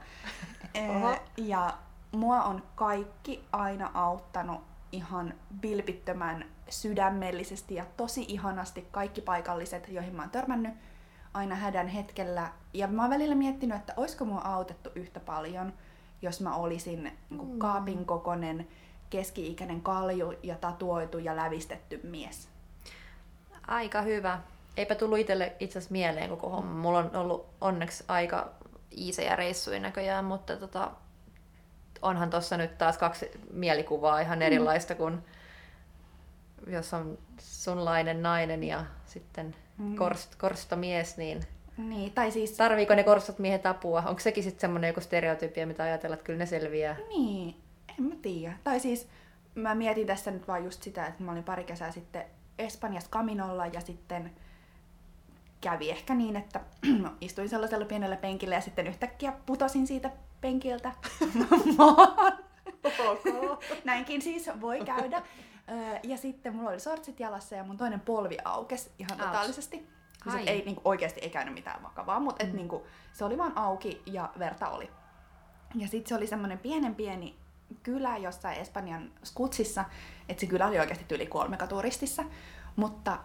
ja 1.37 1.79
mua 2.13 2.43
on 2.43 2.63
kaikki 2.75 3.45
aina 3.53 3.91
auttanut 3.95 4.61
ihan 4.93 5.35
vilpittömän 5.63 6.45
sydämellisesti 6.69 7.75
ja 7.75 7.87
tosi 7.97 8.25
ihanasti 8.29 8.89
kaikki 8.91 9.21
paikalliset, 9.21 9.89
joihin 9.89 10.15
mä 10.15 10.23
oon 10.23 10.31
törmännyt 10.31 10.75
aina 11.35 11.55
hädän 11.55 11.89
hetkellä. 11.89 12.53
Ja 12.75 12.89
mä 12.89 13.03
oon 13.03 13.11
välillä 13.11 13.35
miettinyt, 13.35 13.77
että 13.77 13.95
olisiko 13.97 14.25
mua 14.25 14.41
autettu 14.41 14.91
yhtä 14.95 15.21
paljon, 15.21 15.73
jos 16.23 16.41
mä 16.41 16.55
olisin 16.55 17.03
niin 17.03 17.39
kuin 17.39 17.59
kaapin 17.59 18.05
kokonen, 18.05 18.69
keski-ikäinen 19.11 19.81
kalju 19.81 20.33
ja 20.43 20.55
tatuoitu 20.55 21.19
ja 21.19 21.37
lävistetty 21.37 22.01
mies. 22.03 22.56
Aika 23.67 24.03
hyvä. 24.03 24.39
Eipä 24.77 24.95
tullut 24.95 25.19
itselle 25.19 25.53
itse 25.61 25.79
asiassa 25.79 25.93
mieleen 25.93 26.31
koko 26.31 26.51
homma. 26.51 26.75
Mulla 26.75 26.99
on 26.99 27.17
ollut 27.17 27.47
onneksi 27.61 28.05
aika 28.09 28.51
iisejä 28.99 29.37
reissuja 29.37 29.81
näköjään, 29.81 30.25
mutta 30.25 30.57
tota, 30.57 30.91
onhan 32.03 32.31
tuossa 32.31 32.57
nyt 32.57 32.79
taas 32.79 32.99
kaksi 32.99 33.31
mielikuvaa 33.53 34.21
ihan 34.21 34.43
erilaista 34.43 34.95
mm. 34.95 34.99
kuin 34.99 35.25
jos 36.67 36.95
on 36.95 37.19
sunlainen 37.39 38.23
nainen 38.23 38.65
ja 38.65 38.85
sitten 39.07 39.55
mm. 39.79 39.97
korst, 39.97 40.35
korsta 40.37 40.77
mies, 40.77 41.17
niin 41.17 41.47
niin, 41.79 42.13
tai 42.13 42.31
siis... 42.31 42.53
Tarviiko 42.53 42.95
ne 42.95 43.05
korstat 43.05 43.39
miehet 43.39 43.67
apua? 43.67 44.03
Onko 44.07 44.21
sekin 44.21 44.45
sitten 44.45 44.61
semmoinen 44.61 44.89
joku 44.89 45.01
stereotypia, 45.01 45.67
mitä 45.67 45.83
ajatellaan, 45.83 46.15
että 46.15 46.27
kyllä 46.27 46.39
ne 46.39 46.47
selviää? 46.47 46.97
Niin, 47.09 47.57
en 47.99 48.05
mä 48.05 48.15
tiedä. 48.23 48.57
Tai 48.65 48.81
siis 48.81 49.09
mä 49.55 49.75
mietin 49.75 50.07
tässä 50.07 50.31
nyt 50.31 50.49
vaan 50.49 50.65
just 50.65 50.83
sitä, 50.83 51.07
että 51.07 51.23
mä 51.23 51.33
olin 51.33 51.45
pari 51.45 51.65
kesää 51.65 51.91
sitten 51.91 52.25
Espanjassa 52.59 53.11
Kaminolla 53.11 53.67
ja 53.67 53.81
sitten 53.81 54.33
kävi 55.61 55.91
ehkä 55.91 56.15
niin, 56.15 56.37
että 56.37 56.61
istuin 57.21 57.49
sellaisella 57.49 57.87
pienellä 57.87 58.17
penkillä 58.17 58.55
ja 58.55 58.61
sitten 58.61 58.87
yhtäkkiä 58.87 59.33
putosin 59.47 59.87
siitä 59.87 60.11
penkiltä 60.41 60.93
Näinkin 63.85 64.23
siis 64.23 64.51
voi 64.61 64.81
käydä. 64.81 65.23
Ja 66.03 66.17
sitten 66.17 66.55
mulla 66.55 66.71
oli 66.71 66.81
sortsit 66.81 67.21
jalassa 67.21 67.55
ja 67.55 67.65
mun 67.65 67.77
toinen 67.77 68.01
polvi 68.01 68.39
aukesi 68.45 68.91
ihan 68.99 69.19
totaalisesti. 69.19 69.89
Siis 70.31 70.47
ei 70.47 70.63
niinku, 70.65 70.81
oikeasti 70.85 71.21
ei 71.21 71.31
käynyt 71.31 71.55
mitään 71.55 71.83
vakavaa, 71.83 72.21
mutta 72.21 72.45
mm. 72.45 72.51
et, 72.51 72.57
niinku, 72.57 72.87
se 73.13 73.25
oli 73.25 73.39
vaan 73.39 73.59
auki 73.59 74.03
ja 74.07 74.31
verta 74.39 74.69
oli. 74.69 74.91
Ja 75.75 75.89
sitten 75.89 76.09
se 76.09 76.15
oli 76.15 76.27
semmoinen 76.27 76.59
pienen 76.59 76.95
pieni 76.95 77.37
kylä 77.83 78.17
jossain 78.17 78.59
Espanjan 78.59 79.11
skutsissa, 79.25 79.85
että 80.29 80.41
se 80.41 80.47
kylä 80.47 80.67
oli 80.67 80.81
oikeasti 80.81 81.15
yli 81.15 81.27
kolme. 81.27 81.59
Mutta 82.77 83.19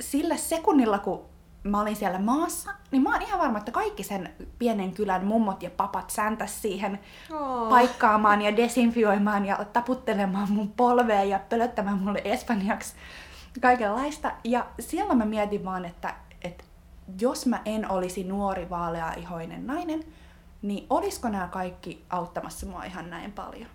sillä 0.00 0.36
sekunnilla, 0.36 0.98
kun 0.98 1.24
mä 1.64 1.80
olin 1.80 1.96
siellä 1.96 2.18
maassa, 2.18 2.70
niin 2.90 3.02
mä 3.02 3.12
oon 3.12 3.22
ihan 3.22 3.40
varma, 3.40 3.58
että 3.58 3.72
kaikki 3.72 4.02
sen 4.02 4.34
pienen 4.58 4.92
kylän 4.92 5.24
mummot 5.24 5.62
ja 5.62 5.70
papat 5.70 6.10
säntäs 6.10 6.62
siihen 6.62 6.98
oh. 7.32 7.68
paikkaamaan 7.68 8.42
ja 8.42 8.56
desinfioimaan 8.56 9.46
ja 9.46 9.64
taputtelemaan 9.72 10.52
mun 10.52 10.72
polvea 10.76 11.22
ja 11.22 11.40
pölöttämään 11.48 11.98
mulle 11.98 12.22
espanjaksi 12.24 12.94
kaikenlaista. 13.60 14.32
Ja 14.44 14.66
silloin 14.80 15.18
mä 15.18 15.24
mietin 15.24 15.64
vaan, 15.64 15.84
että, 15.84 16.14
että 16.42 16.64
jos 17.20 17.46
mä 17.46 17.60
en 17.64 17.90
olisi 17.90 18.24
nuori 18.24 18.70
vaalea-ihoinen 18.70 19.66
nainen, 19.66 20.04
niin 20.64 20.86
olisiko 20.90 21.28
nämä 21.28 21.48
kaikki 21.48 22.04
auttamassa 22.10 22.66
mua 22.66 22.84
ihan 22.84 23.10
näin 23.10 23.32
paljon? 23.32 23.68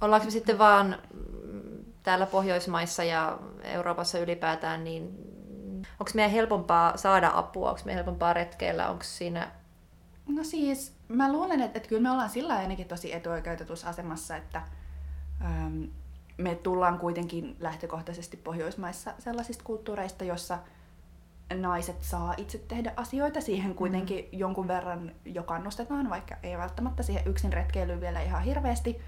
Ollaanko 0.00 0.24
me 0.24 0.30
sitten 0.30 0.58
vaan 0.58 0.98
täällä 2.02 2.26
Pohjoismaissa 2.26 3.04
ja 3.04 3.38
Euroopassa 3.62 4.18
ylipäätään, 4.18 4.84
niin 4.84 5.04
onko 6.00 6.10
meidän 6.14 6.30
helpompaa 6.30 6.96
saada 6.96 7.30
apua, 7.34 7.68
onko 7.68 7.80
meidän 7.84 8.04
helpompaa 8.04 8.32
retkeillä, 8.32 8.88
onko 8.88 9.04
siinä... 9.04 9.50
No 10.26 10.44
siis, 10.44 10.92
mä 11.08 11.32
luulen, 11.32 11.60
että, 11.60 11.76
että 11.76 11.88
kyllä 11.88 12.02
me 12.02 12.10
ollaan 12.10 12.30
sillä 12.30 12.54
ainakin 12.54 12.88
tosi 12.88 13.14
etuoikeutetussa 13.14 13.88
asemassa, 13.88 14.36
että 14.36 14.62
ähm, 15.44 15.84
me 16.36 16.54
tullaan 16.54 16.98
kuitenkin 16.98 17.56
lähtökohtaisesti 17.60 18.36
Pohjoismaissa 18.36 19.14
sellaisista 19.18 19.64
kulttuureista, 19.64 20.24
jossa 20.24 20.58
naiset 21.54 22.02
saa 22.02 22.34
itse 22.36 22.58
tehdä 22.58 22.92
asioita. 22.96 23.40
Siihen 23.40 23.74
kuitenkin 23.74 24.24
mm. 24.24 24.38
jonkun 24.38 24.68
verran 24.68 25.12
jo 25.24 25.42
kannustetaan, 25.42 26.10
vaikka 26.10 26.36
ei 26.42 26.58
välttämättä 26.58 27.02
siihen 27.02 27.26
yksin 27.26 27.52
retkeilyyn 27.52 28.00
vielä 28.00 28.20
ihan 28.20 28.42
hirveästi. 28.42 29.00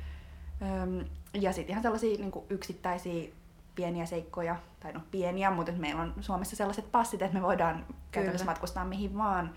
Öm, 0.62 1.04
ja 1.34 1.52
sitten 1.52 1.72
ihan 1.72 1.82
sellaisia 1.82 2.18
niin 2.18 2.32
yksittäisiä 2.50 3.28
pieniä 3.74 4.06
seikkoja, 4.06 4.56
tai 4.80 4.92
no 4.92 5.00
pieniä, 5.10 5.50
mutta 5.50 5.72
meillä 5.72 6.02
on 6.02 6.14
Suomessa 6.20 6.56
sellaiset 6.56 6.92
passit, 6.92 7.22
että 7.22 7.36
me 7.36 7.42
voidaan 7.42 7.86
käytännössä 8.10 8.46
matkustaa 8.46 8.84
mihin 8.84 9.18
vaan. 9.18 9.54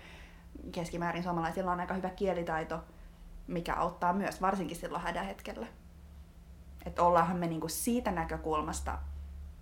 Keskimäärin 0.72 1.22
suomalaisilla 1.22 1.72
on 1.72 1.80
aika 1.80 1.94
hyvä 1.94 2.10
kielitaito, 2.10 2.84
mikä 3.46 3.74
auttaa 3.74 4.12
myös, 4.12 4.40
varsinkin 4.42 4.76
silloin 4.76 5.02
hädän 5.02 5.26
hetkellä. 5.26 5.66
Että 6.86 7.02
ollaanhan 7.02 7.36
me 7.36 7.46
niinku 7.46 7.68
siitä 7.68 8.10
näkökulmasta 8.10 8.98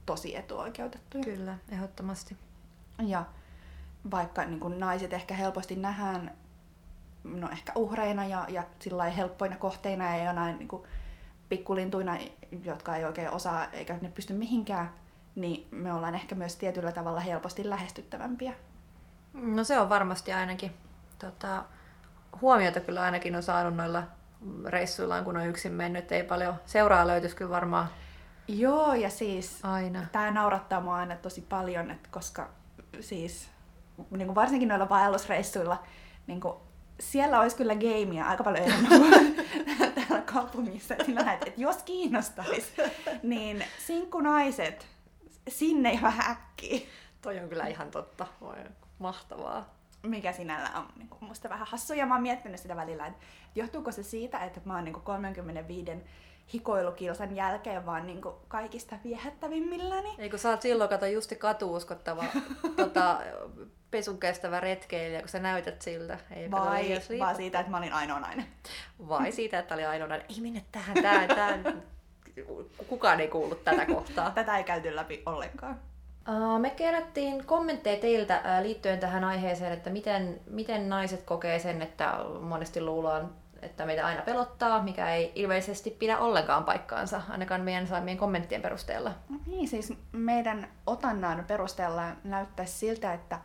tosi 0.07 0.37
etuoikeutettuja. 0.37 1.25
Kyllä, 1.25 1.59
ehdottomasti. 1.73 2.37
Ja 2.99 3.25
vaikka 4.11 4.45
niinku 4.45 4.69
naiset 4.69 5.13
ehkä 5.13 5.35
helposti 5.35 5.77
nähdään 5.77 6.33
no 7.25 7.49
ehkä 7.53 7.73
uhreina 7.77 8.27
ja, 8.27 8.47
ja 8.49 8.63
sillä 8.79 9.05
helppoina 9.05 9.57
kohteina 9.57 10.17
ja 10.17 10.25
jonain 10.25 10.59
niinku 10.59 10.87
pikkulintuina, 11.49 12.19
jotka 12.65 12.97
ei 12.97 13.05
oikein 13.05 13.31
osaa 13.31 13.67
eikä 13.73 13.99
ne 14.01 14.09
pysty 14.09 14.33
mihinkään, 14.33 14.91
niin 15.35 15.69
me 15.71 15.93
ollaan 15.93 16.15
ehkä 16.15 16.35
myös 16.35 16.57
tietyllä 16.57 16.93
tavalla 16.93 17.21
helposti 17.21 17.71
lähestyttävämpiä. 17.71 18.53
No 19.33 19.65
se 19.65 19.79
on 19.79 19.89
varmasti 19.89 20.33
ainakin. 20.33 20.75
Tota, 21.19 21.65
huomiota 22.41 22.81
kyllä 22.81 23.03
ainakin 23.03 23.37
on 23.37 23.43
saanut 23.43 23.77
noilla 23.77 24.03
reissuillaan, 24.67 25.25
kun 25.25 25.37
on 25.37 25.47
yksin 25.47 25.73
mennyt. 25.73 26.13
Ei 26.13 26.23
paljon 26.23 26.55
seuraa 26.67 27.07
löytyisi 27.07 27.37
kyllä 27.37 27.51
varmaan. 27.51 27.89
Joo, 28.49 28.95
ja 28.95 29.11
siis 29.11 29.61
aina. 29.63 30.07
tämä 30.13 30.31
naurattaa 30.31 30.81
mua 30.81 30.97
aina 30.97 31.17
tosi 31.17 31.41
paljon, 31.41 31.91
että 31.91 32.09
koska 32.13 32.49
siis 33.01 33.49
niin 34.11 34.27
kuin 34.27 34.35
varsinkin 34.35 34.69
noilla 34.69 34.89
vaellusreissuilla 34.89 35.83
niin 36.27 36.41
kuin 36.41 36.55
siellä 37.01 37.41
olisi 37.41 37.57
kyllä 37.57 37.75
gameia 37.75 38.27
aika 38.27 38.45
paljon 38.45 38.65
enemmän 38.65 39.35
täällä 39.95 40.23
kaupungissa. 40.33 40.95
Sillä 41.07 41.33
että 41.33 41.53
jos 41.57 41.83
kiinnostaisi, 41.83 42.73
niin 43.23 43.65
sinkkunaiset 43.87 44.87
sinne 45.49 45.99
vähän 46.03 46.31
äkkiä. 46.31 46.81
Toi 47.23 47.39
on 47.39 47.49
kyllä 47.49 47.67
ihan 47.67 47.91
totta. 47.91 48.27
Voi, 48.41 48.57
mahtavaa. 48.99 49.75
Mikä 50.03 50.33
sinällä 50.33 50.71
on 50.79 50.89
niin 50.97 51.09
kuin, 51.09 51.25
musta 51.25 51.49
vähän 51.49 51.67
hassu. 51.67 51.95
Ja 51.95 52.07
mä 52.07 52.15
oon 52.15 52.23
miettinyt 52.23 52.61
sitä 52.61 52.77
välillä, 52.77 53.07
että 53.07 53.25
johtuuko 53.55 53.93
se 53.93 54.03
siitä, 54.03 54.39
että 54.39 54.61
mä 54.65 54.75
oon 54.75 54.85
niin 54.85 54.93
kuin 54.93 55.05
35 55.05 55.93
hikoilukilsan 56.55 57.37
jälkeen 57.37 57.87
vaan 57.87 58.07
niin 58.07 58.23
kuin 58.23 58.35
kaikista 58.49 58.97
viehättävimmilläni. 59.05 60.15
Eikö 60.19 60.39
sä 60.39 60.51
oot 60.51 60.63
silloin 60.63 60.91
kato 60.91 61.07
justi 61.07 61.37
katuuskottava 61.37 62.25
tota, 62.77 63.21
pesun 63.93 64.19
kestävä 64.19 64.61
retkeilijä, 64.61 65.21
kun 65.21 65.29
sä 65.29 65.39
näytät 65.39 65.83
siltä. 65.83 66.19
Ei 66.31 66.51
Vai 66.51 67.01
vaan 67.19 67.37
siitä, 67.37 67.61
että 67.61 67.71
mä 67.71 67.79
olin 67.79 67.93
ainoa 67.93 68.21
nainen. 68.21 68.47
Vai 69.09 69.33
siitä, 69.43 69.59
että 69.59 69.75
oli 69.75 69.85
ainoa 69.85 70.09
nainen. 70.09 70.27
Ei 70.31 70.41
minne 70.41 70.65
tähän, 70.73 71.03
tähän, 71.03 71.29
tähän. 71.29 71.83
Kukaan 72.89 73.21
ei 73.21 73.29
kuullut 73.29 73.65
tätä 73.65 73.87
kohtaa. 73.87 74.31
Tätä 74.35 74.59
ei 74.59 74.65
käyty 74.65 74.97
läpi 74.97 75.23
ollenkaan. 75.27 75.81
me 76.59 76.71
kerättiin 76.71 77.45
kommentteja 77.45 78.01
teiltä 78.01 78.43
liittyen 78.63 79.01
tähän 79.01 79.25
aiheeseen, 79.25 79.73
että 79.73 79.91
miten, 79.91 80.41
miten 80.47 80.89
naiset 80.89 81.23
kokee 81.23 81.59
sen, 81.59 81.83
että 81.83 82.19
monesti 82.41 82.81
luullaan, 82.81 83.35
että 83.63 83.87
meitä 83.87 84.07
aina 84.07 84.23
pelottaa, 84.23 84.83
mikä 84.83 85.15
ei 85.15 85.33
ilmeisesti 85.35 85.91
pidä 85.91 86.19
ollenkaan 86.19 86.65
paikkaansa, 86.65 87.23
ainakaan 87.29 87.61
meidän 87.61 87.87
saamien 87.87 88.17
kommenttien 88.17 88.63
perusteella. 88.63 89.13
No 89.29 89.37
niin, 89.47 89.69
siis 89.69 89.93
meidän 90.13 90.69
otannan 90.87 91.45
perusteella 91.49 92.03
näyttäisi 92.25 92.73
siltä, 92.73 93.13
että 93.13 93.39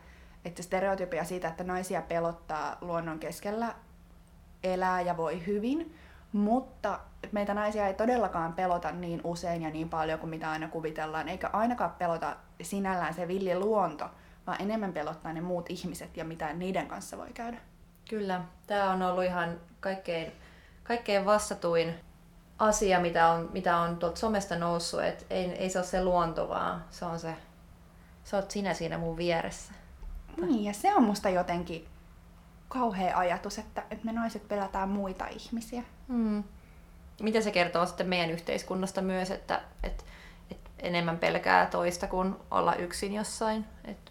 että 0.46 0.64
stereotypia 0.64 1.24
siitä, 1.24 1.48
että 1.48 1.64
naisia 1.64 2.02
pelottaa 2.02 2.78
luonnon 2.82 3.20
keskellä 3.20 3.76
elää 4.64 5.02
ja 5.02 5.18
voi 5.18 5.46
hyvin, 5.48 5.96
mutta 6.32 7.00
meitä 7.32 7.54
naisia 7.54 7.88
ei 7.88 7.94
todellakaan 7.94 8.54
pelota 8.54 8.92
niin 8.92 9.22
usein 9.24 9.62
ja 9.62 9.70
niin 9.70 9.90
paljon 9.90 10.20
kuin 10.20 10.30
mitä 10.30 10.52
aina 10.52 10.68
kuvitellaan, 10.68 11.30
eikä 11.30 11.50
ainakaan 11.54 11.92
pelota 11.92 12.36
sinällään 12.62 13.14
se 13.14 13.28
villi 13.28 13.60
luonto, 13.60 14.10
vaan 14.48 14.62
enemmän 14.62 14.94
pelottaa 14.94 15.34
ne 15.34 15.42
muut 15.42 15.70
ihmiset 15.70 16.18
ja 16.18 16.26
mitä 16.26 16.54
niiden 16.54 16.88
kanssa 16.88 17.18
voi 17.18 17.34
käydä. 17.34 17.58
Kyllä, 18.10 18.42
tämä 18.68 18.92
on 18.92 19.02
ollut 19.02 19.24
ihan 19.24 19.60
kaikkein, 19.79 20.31
kaikkein 20.84 21.25
vastatuin 21.25 21.96
asia, 22.60 23.00
mitä 23.00 23.29
on, 23.29 23.50
mitä 23.53 23.77
on 23.77 23.98
tuolta 23.98 24.19
somesta 24.19 24.55
noussut, 24.55 25.03
että 25.03 25.25
ei, 25.29 25.46
ei 25.46 25.69
se 25.69 25.79
ole 25.79 25.86
se 25.86 26.03
luonto, 26.03 26.50
vaan 26.50 26.86
se 26.89 27.05
on 27.05 27.19
se, 27.19 27.34
sä 28.24 28.38
oot 28.38 28.51
sinä 28.51 28.74
siinä 28.74 28.98
mun 28.98 29.17
vieressä. 29.17 29.74
Niin, 30.41 30.63
ja 30.63 30.74
se 30.74 30.96
on 30.96 31.03
musta 31.03 31.29
jotenkin 31.29 31.88
kauhea 32.69 33.17
ajatus, 33.17 33.57
että, 33.57 33.84
että 33.91 34.05
me 34.05 34.12
naiset 34.12 34.48
pelätään 34.48 34.89
muita 34.89 35.27
ihmisiä. 35.27 35.84
Mm. 36.07 36.43
Mitä 37.22 37.41
se 37.41 37.51
kertoo 37.51 37.86
sitten 37.86 38.07
meidän 38.07 38.29
yhteiskunnasta 38.29 39.01
myös, 39.01 39.31
että, 39.31 39.62
että, 39.84 40.03
että 40.51 40.69
enemmän 40.79 41.17
pelkää 41.17 41.65
toista 41.65 42.07
kuin 42.07 42.36
olla 42.51 42.75
yksin 42.75 43.13
jossain? 43.13 43.65
Että 43.86 44.07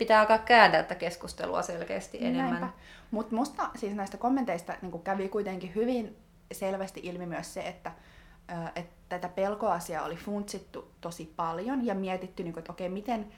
pitää 0.00 0.20
alkaa 0.20 0.38
kääntää 0.38 0.82
tätä 0.82 0.94
keskustelua 0.94 1.62
selkeästi 1.62 2.18
enemmän. 2.20 2.72
Mutta 3.10 3.34
musta 3.34 3.70
siis 3.76 3.94
näistä 3.94 4.16
kommenteista 4.16 4.74
niin 4.82 5.02
kävi 5.02 5.28
kuitenkin 5.28 5.74
hyvin 5.74 6.16
selvästi 6.52 7.00
ilmi 7.04 7.26
myös 7.26 7.54
se, 7.54 7.60
että 7.60 7.92
että 8.76 8.92
tätä 9.08 9.28
pelkoasiaa 9.28 10.04
oli 10.04 10.16
funtsittu 10.16 10.90
tosi 11.00 11.32
paljon 11.36 11.86
ja 11.86 11.94
mietitty, 11.94 12.42
niin 12.42 12.52
kuin, 12.52 12.60
että 12.60 12.72
okei, 12.72 12.88
miten, 12.88 13.32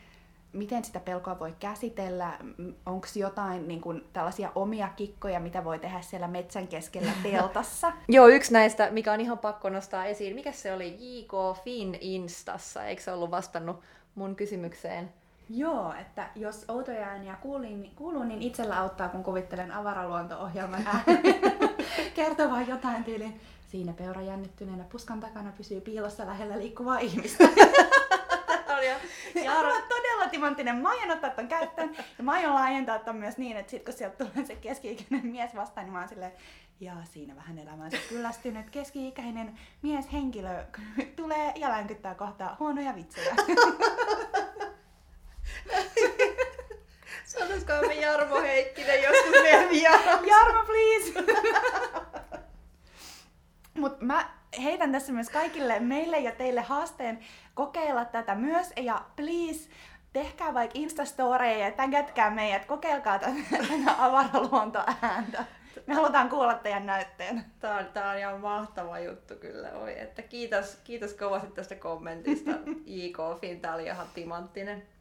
miten 0.52 0.84
sitä 0.84 1.00
pelkoa 1.00 1.38
voi 1.38 1.54
käsitellä, 1.60 2.38
onko 2.86 3.06
jotain 3.14 3.68
niin 3.68 3.80
kuin, 3.80 4.04
tällaisia 4.12 4.52
omia 4.54 4.88
kikkoja, 4.96 5.40
mitä 5.40 5.64
voi 5.64 5.78
tehdä 5.78 6.00
siellä 6.00 6.28
metsän 6.28 6.68
keskellä 6.68 7.12
teltassa. 7.22 7.92
Joo, 8.08 8.28
yksi 8.28 8.52
näistä, 8.52 8.90
mikä 8.90 9.12
on 9.12 9.20
ihan 9.20 9.38
pakko 9.38 9.68
nostaa 9.68 10.04
esiin, 10.04 10.34
mikä 10.34 10.52
se 10.52 10.72
oli 10.72 10.96
J.K. 10.98 11.64
Fin 11.64 11.98
Instassa, 12.00 12.84
eikö 12.84 13.02
se 13.02 13.12
ollut 13.12 13.30
vastannut 13.30 13.80
mun 14.14 14.36
kysymykseen? 14.36 15.21
Joo, 15.54 15.94
että 16.00 16.28
jos 16.34 16.64
outoja 16.68 17.06
ääniä 17.06 17.36
kuuluu, 17.96 18.22
niin 18.22 18.42
itsellä 18.42 18.80
auttaa, 18.80 19.08
kun 19.08 19.22
kuvittelen 19.22 19.72
avaraluonto-ohjelman 19.72 20.84
kertovaa 22.14 22.62
jotain 22.62 23.04
tyyliin. 23.04 23.40
Siinä 23.68 23.92
peura 23.92 24.20
jännittyneenä 24.20 24.84
puskan 24.84 25.20
takana 25.20 25.52
pysyy 25.56 25.80
piilossa 25.80 26.26
lähellä 26.26 26.58
liikkuvaa 26.58 26.98
ihmistä. 26.98 27.48
Ja 29.44 29.52
on 29.52 29.82
todella 29.88 30.28
timanttinen. 30.30 30.76
Mä 30.76 30.88
aion 30.90 31.10
ottaa 31.10 31.30
ton 31.30 31.48
käyttöön. 31.48 31.96
Ja 32.18 32.24
mä 32.24 32.32
aion 32.32 32.54
laajentaa 32.54 32.98
ton 32.98 33.16
myös 33.16 33.38
niin, 33.38 33.56
että 33.56 33.70
sit 33.70 33.84
kun 33.84 33.94
sieltä 33.94 34.24
tulee 34.24 34.46
se 34.46 34.56
keski-ikäinen 34.56 35.26
mies 35.26 35.54
vastaan, 35.54 35.86
niin 35.86 35.92
mä 35.92 35.98
oon 35.98 36.08
silleen, 36.08 36.32
ja 36.80 36.92
siinä 37.04 37.36
vähän 37.36 37.58
elämänsä 37.58 37.96
kyllästynyt 38.08 38.70
keski-ikäinen 38.70 39.58
mieshenkilö 39.82 40.64
tulee 41.16 41.52
ja 41.56 41.68
länkyttää 41.68 42.14
kohtaa 42.14 42.56
huonoja 42.60 42.94
vitsejä. 42.94 43.34
Sanoisiko 47.42 47.72
me 47.86 47.94
Jarmo 47.94 48.40
Heikkinen 48.40 49.02
joskus 49.02 49.42
meidän 49.42 49.70
vieraaksi? 49.70 50.28
Jarmo, 50.28 50.64
please! 50.66 51.24
Mut 53.74 54.00
mä 54.00 54.30
heitän 54.62 54.92
tässä 54.92 55.12
myös 55.12 55.30
kaikille 55.30 55.80
meille 55.80 56.18
ja 56.18 56.32
teille 56.32 56.60
haasteen 56.60 57.18
kokeilla 57.54 58.04
tätä 58.04 58.34
myös. 58.34 58.72
Ja 58.76 59.04
please, 59.16 59.70
tehkää 60.12 60.54
vaikka 60.54 60.78
Instastoreja 60.78 61.64
ja 61.64 61.72
tägätkää 61.72 62.30
meidät, 62.30 62.64
kokeilkaa 62.64 63.18
tätä, 63.18 63.34
avaraluontoääntä. 63.98 65.44
Me 65.86 65.94
halutaan 65.94 66.28
kuulla 66.28 66.54
teidän 66.54 66.86
näytteen. 66.86 67.44
Tää 67.60 67.78
on, 67.78 67.86
tää 67.92 68.10
on 68.10 68.18
ihan 68.18 68.40
mahtava 68.40 68.98
juttu 68.98 69.34
kyllä. 69.34 69.70
Oi, 69.72 70.00
että 70.00 70.22
kiitos, 70.22 70.78
kiitos 70.84 71.14
kovasti 71.14 71.50
tästä 71.50 71.74
kommentista. 71.74 72.50
IK 72.86 73.18
Fin, 73.40 73.60
tää 73.60 73.74
oli 73.74 73.84
ihan 73.84 74.06
timanttinen. 74.14 74.91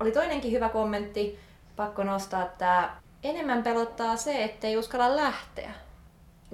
Oli 0.00 0.12
toinenkin 0.12 0.52
hyvä 0.52 0.68
kommentti, 0.68 1.38
pakko 1.76 2.04
nostaa, 2.04 2.42
että 2.42 2.88
enemmän 3.22 3.62
pelottaa 3.62 4.16
se, 4.16 4.44
ettei 4.44 4.76
uskalla 4.76 5.16
lähteä. 5.16 5.70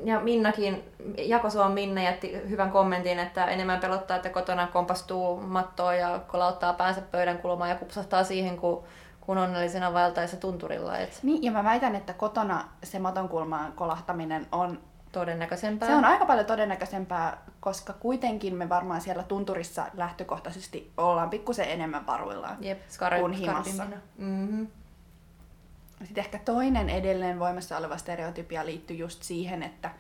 Ja 0.05 0.21
Minnakin, 0.21 0.85
Jakosuon 1.19 1.73
Minna 1.73 2.03
jätti 2.03 2.49
hyvän 2.49 2.71
kommentin, 2.71 3.19
että 3.19 3.45
enemmän 3.45 3.81
pelottaa, 3.81 4.17
että 4.17 4.31
kotona 4.31 4.67
kompastuu 4.67 5.41
mattoa 5.41 5.95
ja 5.95 6.21
kolauttaa 6.27 6.73
päänsä 6.73 7.01
pöydän 7.01 7.39
kulmaan 7.39 7.71
ja 7.71 7.77
kupsahtaa 7.77 8.25
siihen, 8.25 8.57
kun, 8.57 8.85
kun 9.21 9.39
onnellisena 9.39 9.93
vaeltaessa 9.93 10.37
tunturilla. 10.37 10.99
Et... 10.99 11.19
Niin, 11.23 11.43
ja 11.43 11.53
mä 11.53 11.65
väitän, 11.65 11.95
että 11.95 12.13
kotona 12.13 12.69
se 12.83 12.99
maton 12.99 13.29
kulmaan 13.29 13.73
kolahtaminen 13.73 14.47
on 14.53 14.79
todennäköisempää. 15.15 15.89
Se 15.89 15.95
on 15.95 16.05
aika 16.05 16.27
paljon 16.27 16.47
todennäköisempää, 16.47 17.39
koska 17.61 17.93
kuitenkin 17.93 18.55
me 18.55 18.69
varmaan 18.69 19.01
siellä 19.01 19.23
tunturissa 19.23 19.87
lähtökohtaisesti 19.95 20.93
ollaan 20.97 21.31
pikkusen 21.31 21.71
enemmän 21.71 22.07
varuillaan 22.07 22.57
Jep, 22.61 22.81
skar- 22.89 23.21
kuin 23.21 23.33
himassa. 23.33 23.87
Mm-hmm. 24.19 24.67
Sitten 26.05 26.25
ehkä 26.25 26.39
toinen 26.39 26.91
edelleen 26.91 27.39
voimassa 27.39 27.77
oleva 27.77 27.97
stereotypia 27.97 28.67
liittyy 28.67 28.97
just 28.97 29.23
siihen, 29.23 29.63
että, 29.63 29.91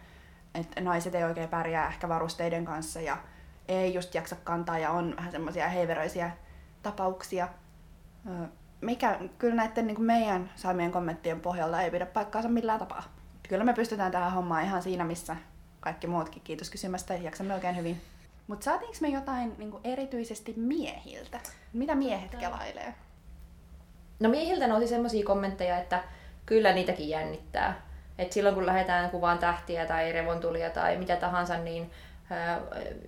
että 0.54 0.80
naiset 0.80 1.14
ei 1.14 1.24
oikein 1.24 1.48
pärjää 1.48 1.88
ehkä 1.88 2.08
varusteiden 2.08 2.64
kanssa 2.64 3.00
ja 3.00 3.16
ei 3.68 3.94
just 3.94 4.14
jaksa 4.14 4.36
kantaa 4.44 4.78
ja 4.78 4.90
on 4.90 5.14
vähän 5.16 5.32
semmoisia 5.32 5.68
heiveröisiä 5.68 6.30
tapauksia. 6.82 7.48
Mikä 8.80 9.18
kyllä 9.38 9.54
näiden 9.54 9.86
niin 9.86 10.02
meidän 10.02 10.50
saamien 10.54 10.92
kommenttien 10.92 11.40
pohjalta 11.40 11.82
ei 11.82 11.90
pidä 11.90 12.06
paikkaansa 12.06 12.48
millään 12.48 12.78
tapaa. 12.78 13.02
Kyllä 13.48 13.64
me 13.64 13.72
pystytään 13.72 14.12
tähän 14.12 14.32
hommaan 14.32 14.64
ihan 14.64 14.82
siinä, 14.82 15.04
missä 15.04 15.36
kaikki 15.80 16.06
muutkin. 16.06 16.42
Kiitos 16.42 16.70
kysymästä, 16.70 17.14
jaksamme 17.14 17.54
oikein 17.54 17.76
hyvin. 17.76 18.00
Mutta 18.46 18.64
saatiinko 18.64 18.96
me 19.00 19.08
jotain 19.08 19.54
niin 19.58 19.70
kuin 19.70 19.80
erityisesti 19.84 20.54
miehiltä? 20.56 21.40
Mitä 21.72 21.94
miehet 21.94 22.34
kelailee? 22.34 22.94
No 24.20 24.28
miehiltä 24.28 24.66
nousi 24.66 24.86
semmoisia 24.86 25.26
kommentteja, 25.26 25.78
että 25.78 26.04
kyllä 26.46 26.72
niitäkin 26.72 27.08
jännittää. 27.08 27.82
Et 28.18 28.32
silloin 28.32 28.54
kun 28.54 28.66
lähdetään 28.66 29.10
kuvaan 29.10 29.38
tähtiä 29.38 29.86
tai 29.86 30.12
revontulia 30.12 30.70
tai 30.70 30.96
mitä 30.96 31.16
tahansa, 31.16 31.58
niin 31.58 31.90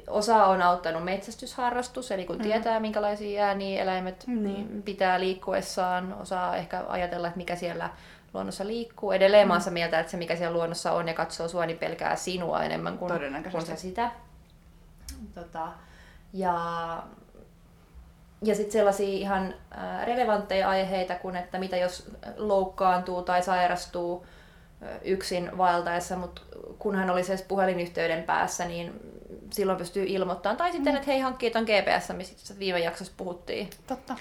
osa 0.08 0.46
on 0.46 0.62
auttanut 0.62 1.04
metsästysharrastus, 1.04 2.10
eli 2.10 2.26
kun 2.26 2.36
mm. 2.36 2.42
tietää 2.42 2.80
minkälaisia 2.80 3.44
ääniä 3.44 3.82
eläimet 3.82 4.24
mm. 4.26 4.82
pitää 4.82 5.20
liikkuessaan, 5.20 6.12
osaa 6.12 6.56
ehkä 6.56 6.84
ajatella, 6.88 7.26
että 7.28 7.38
mikä 7.38 7.56
siellä 7.56 7.90
luonnossa 8.34 8.66
liikkuu. 8.66 9.12
Edelleen 9.12 9.46
mm. 9.46 9.48
maassa 9.48 9.70
mieltä, 9.70 10.00
että 10.00 10.10
se 10.10 10.16
mikä 10.16 10.36
siellä 10.36 10.56
luonnossa 10.56 10.92
on 10.92 11.08
ja 11.08 11.14
katsoo 11.14 11.48
sua, 11.48 11.66
niin 11.66 11.78
pelkää 11.78 12.16
sinua 12.16 12.62
enemmän 12.62 12.98
kuin, 12.98 13.12
kuin 13.50 13.66
sä 13.66 13.76
sitä. 13.76 14.10
Tota, 15.34 15.68
ja 16.32 17.02
ja 18.42 18.54
sitten 18.54 18.72
sellaisia 18.72 19.18
ihan 19.18 19.54
relevantteja 20.04 20.68
aiheita 20.68 21.14
kuin, 21.14 21.36
että 21.36 21.58
mitä 21.58 21.76
jos 21.76 22.10
loukkaantuu 22.36 23.22
tai 23.22 23.42
sairastuu 23.42 24.26
yksin 25.04 25.58
vaeltaessa, 25.58 26.16
mutta 26.16 26.42
kun 26.78 26.94
hän 26.94 27.10
olisi 27.10 27.32
edes 27.32 27.42
puhelinyhteyden 27.42 28.22
päässä, 28.22 28.64
niin 28.64 29.00
silloin 29.50 29.78
pystyy 29.78 30.04
ilmoittamaan. 30.08 30.56
Tai 30.56 30.72
sitten, 30.72 30.92
mm. 30.92 30.96
että 30.96 31.10
hei, 31.10 31.20
hankkii 31.20 31.50
ton 31.50 31.64
GPS, 31.64 32.16
mistä 32.16 32.54
viime 32.58 32.78
jaksossa 32.78 33.12
puhuttiin. 33.16 33.70
Totta. 33.86 34.16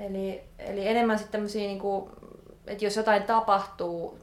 Eli, 0.00 0.42
eli 0.58 0.88
enemmän 0.88 1.18
sitten 1.18 1.32
tämmöisiä, 1.32 1.62
niin 1.62 1.78
kuin, 1.78 2.10
että 2.68 2.84
jos 2.84 2.96
jotain 2.96 3.22
tapahtuu, 3.22 4.18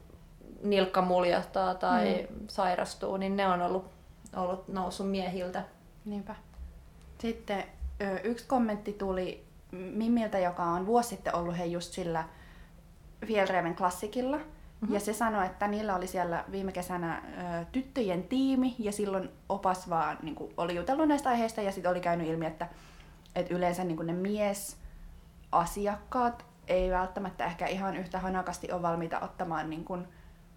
nilkka 0.62 1.02
muljahtaa 1.02 1.74
tai 1.74 2.26
mm. 2.30 2.36
sairastuu, 2.48 3.16
niin 3.16 3.36
ne 3.36 3.48
on 3.48 3.62
ollut, 3.62 3.84
ollut 4.36 4.68
noussut 4.68 5.10
miehiltä. 5.10 5.64
Niinpä. 6.04 6.34
Sitten 7.18 7.64
yksi 8.24 8.46
kommentti 8.46 8.92
tuli 8.92 9.46
Mimmiltä, 9.72 10.38
joka 10.38 10.62
on 10.62 10.86
vuosi 10.86 11.08
sitten 11.08 11.34
ollut 11.34 11.58
he 11.58 11.64
just 11.64 11.92
sillä 11.92 12.24
Fjellreven 13.26 13.74
klassikilla. 13.74 14.36
Mm-hmm. 14.36 14.94
Ja 14.94 15.00
se 15.00 15.12
sanoi, 15.12 15.46
että 15.46 15.68
niillä 15.68 15.96
oli 15.96 16.06
siellä 16.06 16.44
viime 16.50 16.72
kesänä 16.72 17.16
ö, 17.16 17.20
tyttöjen 17.72 18.22
tiimi 18.22 18.74
ja 18.78 18.92
silloin 18.92 19.30
opas 19.48 19.90
vaan 19.90 20.18
niin 20.22 20.34
kuin, 20.34 20.52
oli 20.56 20.74
jutellut 20.74 21.08
näistä 21.08 21.28
aiheista 21.28 21.60
ja 21.60 21.72
sitten 21.72 21.90
oli 21.90 22.00
käynyt 22.00 22.28
ilmi, 22.28 22.46
että, 22.46 22.68
että 23.34 23.54
yleensä 23.54 23.84
niin 23.84 23.96
kuin 23.96 24.06
ne 24.06 24.12
miesasiakkaat 24.12 26.44
ei 26.68 26.90
välttämättä 26.90 27.44
ehkä 27.44 27.66
ihan 27.66 27.96
yhtä 27.96 28.18
hanakasti 28.18 28.72
ole 28.72 28.82
valmiita 28.82 29.20
ottamaan 29.20 29.70
niin 29.70 29.84
kuin, 29.84 30.08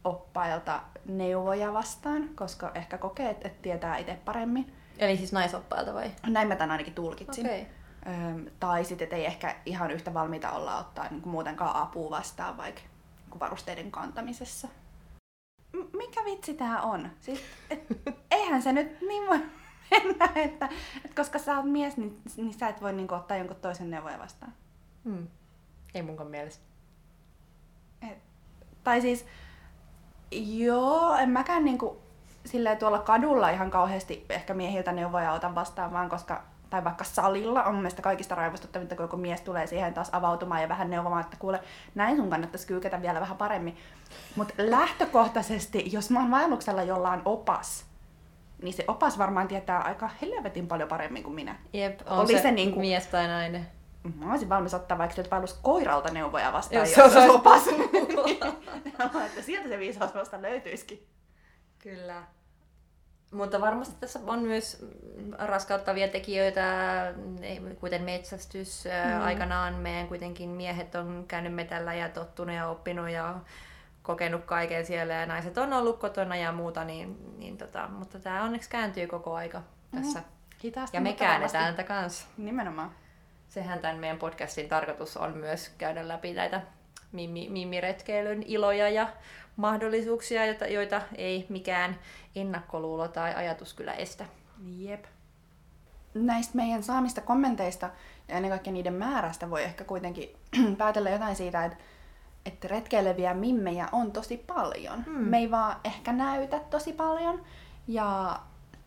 oppailta 0.04 0.82
neuvoja 1.06 1.74
vastaan, 1.74 2.30
koska 2.36 2.72
ehkä 2.76 2.98
kokee, 2.98 3.30
että 3.30 3.50
tietää 3.62 3.98
itse 3.98 4.19
paremmin. 4.26 4.74
Eli 5.00 5.17
siis 5.17 5.34
naisoppailta 5.34 5.93
vai? 5.93 6.12
Näin 6.28 6.48
mä 6.48 6.56
tämän 6.56 6.72
ainakin 6.72 6.93
tulkitsin. 6.93 7.45
Okay. 7.45 7.65
Öm, 8.08 8.45
tai 8.60 8.84
sitten, 8.84 9.06
että 9.06 9.15
ei 9.15 9.26
ehkä 9.26 9.56
ihan 9.65 9.91
yhtä 9.91 10.13
valmiita 10.13 10.52
olla 10.52 10.78
ottaa 10.78 11.08
niin 11.10 11.22
kuin 11.22 11.32
muutenkaan 11.32 11.76
apua 11.76 12.10
vastaan 12.10 12.58
vaikka 12.58 12.82
niin 13.30 13.39
varusteiden 13.39 13.91
kantamisessa. 13.91 14.67
M- 15.74 15.98
mikä 15.98 16.26
vitsi 16.26 16.54
tää 16.54 16.82
on? 16.82 17.10
Siis, 17.19 17.41
et, 17.69 17.84
eihän 18.32 18.62
se 18.62 18.74
nyt 18.74 19.02
niin 19.02 19.30
voi 19.30 19.39
mennä, 19.91 20.30
että, 20.36 20.69
että 21.06 21.15
koska 21.15 21.39
sä 21.39 21.58
oot 21.58 21.72
mies, 21.72 21.98
niin, 21.98 22.22
niin 22.38 22.54
sä 22.54 22.67
et 22.67 22.82
voi 22.82 22.93
niin 22.93 23.08
kuin, 23.08 23.19
ottaa 23.19 23.38
jonkun 23.38 23.56
toisen 23.56 23.89
neuvoja 23.89 24.19
vastaan. 24.19 24.54
Hmm. 25.04 25.28
Ei 25.95 26.02
munkaan 26.02 26.30
mielestä. 26.30 26.63
Et, 28.12 28.17
tai 28.84 29.02
siis, 29.02 29.25
joo, 30.32 31.15
en 31.15 31.30
mäkään 31.30 31.65
niinku, 31.65 32.02
silleen 32.45 32.78
tuolla 32.78 32.99
kadulla 32.99 33.49
ihan 33.49 33.71
kauheasti 33.71 34.25
ehkä 34.30 34.54
miehiltä 34.54 34.91
neuvoja 34.91 35.34
otan 35.34 35.56
vastaan, 35.56 35.93
vaan 35.93 36.10
koska 36.10 36.43
tai 36.69 36.84
vaikka 36.84 37.04
salilla 37.04 37.63
on 37.63 37.73
mun 37.73 37.82
mielestä 37.82 38.02
kaikista 38.02 38.36
raivostuttavinta, 38.36 38.95
kun 38.95 39.04
joku 39.04 39.17
mies 39.17 39.41
tulee 39.41 39.67
siihen 39.67 39.93
taas 39.93 40.10
avautumaan 40.12 40.62
ja 40.62 40.69
vähän 40.69 40.89
neuvomaan, 40.89 41.23
että 41.23 41.38
kuule, 41.38 41.60
näin 41.95 42.17
sun 42.17 42.30
kannattaisi 42.30 42.67
kyykätä 42.67 43.02
vielä 43.02 43.19
vähän 43.21 43.38
paremmin. 43.38 43.78
Mutta 44.36 44.54
lähtökohtaisesti, 44.58 45.84
jos 45.91 46.10
mä 46.10 46.19
oon 46.19 46.32
vaelluksella 46.32 46.84
jolla 46.84 47.12
on 47.12 47.21
opas, 47.25 47.86
niin 48.62 48.73
se 48.73 48.84
opas 48.88 49.17
varmaan 49.17 49.47
tietää 49.47 49.80
aika 49.80 50.10
helvetin 50.21 50.67
paljon 50.67 50.89
paremmin 50.89 51.23
kuin 51.23 51.36
minä. 51.36 51.56
Jep, 51.73 51.99
on 52.06 52.19
Oli 52.19 52.34
se, 52.34 52.41
se 52.41 52.52
niin 52.52 52.71
kuin... 52.71 52.82
mies 52.82 53.08
tai 53.08 53.28
nainen. 53.28 53.67
Mä 54.15 54.31
olisin 54.31 54.49
valmis 54.49 54.73
ottaa 54.73 54.97
vaikka 54.97 55.15
sieltä 55.15 55.31
vaellus 55.31 55.53
koiralta 55.53 56.13
neuvoja 56.13 56.53
vastaan, 56.53 56.79
jos, 56.79 56.97
jos 56.97 57.13
se 57.13 57.19
olisi 57.19 57.31
opas. 57.31 57.67
että 59.27 59.41
sieltä 59.41 59.69
se 59.69 59.79
viisaus 59.79 60.15
vasta 60.15 60.41
löytyisikin. 60.41 61.07
Kyllä. 61.79 62.23
Mutta 63.31 63.62
varmasti 63.62 63.95
tässä 63.99 64.19
on 64.25 64.39
myös 64.39 64.85
raskauttavia 65.38 66.07
tekijöitä, 66.07 66.63
kuten 67.79 68.03
metsästys. 68.03 68.83
Mm. 68.85 69.21
Aikanaan 69.21 69.75
meidän 69.75 70.07
kuitenkin 70.07 70.49
miehet 70.49 70.95
on 70.95 71.25
käynyt 71.27 71.53
metällä 71.53 71.93
ja 71.93 72.09
tottunut 72.09 72.55
ja 72.55 72.67
oppinut 72.67 73.09
ja 73.09 73.39
kokenut 74.01 74.45
kaiken 74.45 74.85
siellä 74.85 75.13
ja 75.13 75.25
naiset 75.25 75.57
on 75.57 75.73
ollut 75.73 75.99
kotona 75.99 76.35
ja 76.35 76.51
muuta, 76.51 76.83
niin, 76.83 77.38
niin 77.38 77.57
tota, 77.57 77.88
mutta 77.88 78.19
tämä 78.19 78.43
onneksi 78.43 78.69
kääntyy 78.69 79.07
koko 79.07 79.35
aika. 79.35 79.62
tässä. 79.91 80.23
Hitaasti, 80.63 80.97
Ja 80.97 81.01
me 81.01 81.13
käännetään 81.13 81.75
tätä 81.75 81.88
kanssa. 81.88 82.27
Nimenomaan. 82.38 82.91
Sehän 83.49 83.79
tämän 83.79 83.97
meidän 83.97 84.19
podcastin 84.19 84.69
tarkoitus 84.69 85.17
on 85.17 85.38
myös 85.38 85.69
käydä 85.77 86.07
läpi 86.07 86.33
näitä 86.33 86.62
mimmi, 87.12 87.49
mimmiretkeilyn 87.49 88.43
iloja 88.43 88.89
ja 88.89 89.09
mahdollisuuksia, 89.55 90.45
joita, 90.45 90.67
joita 90.67 91.01
ei 91.15 91.45
mikään 91.49 91.99
ennakkoluulo 92.35 93.07
tai 93.07 93.33
ajatus 93.33 93.73
kyllä 93.73 93.93
estä. 93.93 94.25
Jep. 94.77 95.05
Näistä 96.13 96.55
meidän 96.55 96.83
saamista 96.83 97.21
kommenteista 97.21 97.89
ja 98.27 98.35
ennen 98.35 98.51
kaikkea 98.51 98.73
niiden 98.73 98.93
määrästä 98.93 99.49
voi 99.49 99.63
ehkä 99.63 99.83
kuitenkin 99.83 100.35
päätellä 100.77 101.09
jotain 101.09 101.35
siitä, 101.35 101.65
että, 101.65 101.77
että 102.45 102.67
retkeileviä 102.67 103.33
mimmejä 103.33 103.89
on 103.91 104.12
tosi 104.12 104.38
paljon. 104.38 105.05
Hmm. 105.05 105.13
Me 105.15 105.38
ei 105.38 105.51
vaan 105.51 105.75
ehkä 105.83 106.13
näytä 106.13 106.59
tosi 106.69 106.93
paljon. 106.93 107.43
Ja 107.88 108.39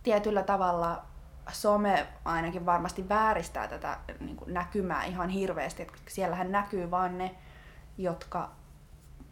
tietyllä 0.03 0.43
tavalla 0.43 1.12
some 1.53 2.07
ainakin 2.25 2.67
varmasti 2.67 3.09
vääristää 3.09 3.69
tätä 3.69 3.99
niin 4.21 4.37
kuin 4.37 4.55
näkymää 4.55 5.05
ihan 5.05 5.29
hirveästi. 5.29 5.83
Että 5.83 5.99
siellähän 6.09 6.53
näkyy 6.53 6.91
vaan 6.91 7.19
ne, 7.19 7.35
jotka 7.99 8.51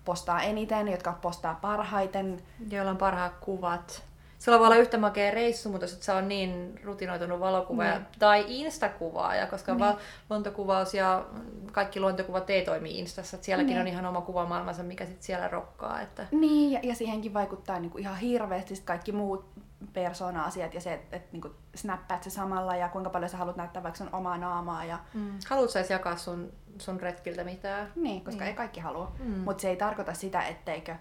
postaa 0.05 0.43
eniten, 0.43 0.89
jotka 0.89 1.13
postaa 1.13 1.55
parhaiten. 1.55 2.43
Joilla 2.71 2.91
on 2.91 2.97
parhaat 2.97 3.35
kuvat. 3.41 4.03
Sulla 4.39 4.59
voi 4.59 4.67
olla 4.67 4.77
yhtä 4.77 4.99
makea 4.99 5.31
reissu, 5.31 5.69
mutta 5.69 5.87
sit 5.87 6.03
sä 6.03 6.15
on 6.17 6.29
niin 6.29 6.81
rutinoitunut 6.85 7.41
valokuvaaja 7.41 7.95
Niin. 7.95 8.07
tai 8.19 8.45
instakuvaaja, 8.49 9.47
koska 9.47 9.75
Niin. 9.75 9.95
luontokuvaus 10.31 10.95
ja 10.95 11.25
kaikki 11.73 12.01
luontokuvat 12.01 12.51
ei 12.51 12.65
toimi 12.65 12.99
instassa. 12.99 13.37
Et 13.37 13.45
sielläkin 13.45 13.69
Niin. 13.69 13.81
on 13.81 13.89
ihan 13.89 14.07
oma 14.07 14.21
kuvamaailmansa, 14.21 14.83
mikä 14.83 15.07
sit 15.07 15.23
siellä 15.23 15.49
rokkaa. 15.49 16.01
Että... 16.01 16.27
Niin, 16.31 16.73
ja, 16.73 16.81
ja 16.83 16.95
siihenkin 16.95 17.35
vaikuttaa 17.35 17.81
niinku 17.81 17.99
ihan 17.99 18.17
hirveästi 18.17 18.77
sit 18.77 18.85
kaikki 18.85 19.13
muut 19.13 19.45
persona-asiat 19.93 20.75
ja 20.75 20.81
se, 20.81 20.95
että 20.95 21.17
et, 21.17 21.33
niinku 21.33 21.51
snappaat 21.75 22.23
se 22.23 22.31
samalla 22.31 22.77
ja 22.77 22.89
kuinka 22.89 23.11
paljon 23.11 23.29
sä 23.31 23.37
haluat 23.37 23.57
näyttää 23.57 23.83
vaikka 23.83 23.99
sun 23.99 24.09
omaa 24.15 24.39
naamaa. 24.39 24.85
Ja, 24.85 24.99
Mm. 25.15 25.39
Haluatko 25.49 25.73
sä 25.73 25.85
jakaa 25.93 26.17
sun, 26.17 26.53
sun 26.79 27.01
retkiltä 27.01 27.45
mitään? 27.45 27.93
niin, 27.97 28.25
koska 28.25 28.41
Niin. 28.41 28.49
ei 28.49 28.55
kaikki 28.55 28.81
halua. 28.81 29.13
Mm. 29.19 29.39
Mutta 29.39 29.61
se 29.63 29.69
ei 29.69 29.77
tarkoita 29.77 30.15
sitä, 30.15 30.43
etteikö 30.43 30.95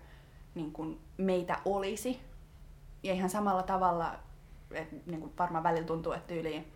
niin 0.56 0.72
kun 0.72 1.00
meitä 1.18 1.58
olisi. 1.66 2.22
Ja 3.04 3.14
ihan 3.14 3.30
samalla 3.30 3.64
tavalla, 3.64 4.16
että 4.72 4.96
niin 5.06 5.34
varmaan 5.40 5.64
välillä 5.64 5.88
tuntuu, 5.88 6.14
että 6.14 6.28
tyyliin 6.28 6.72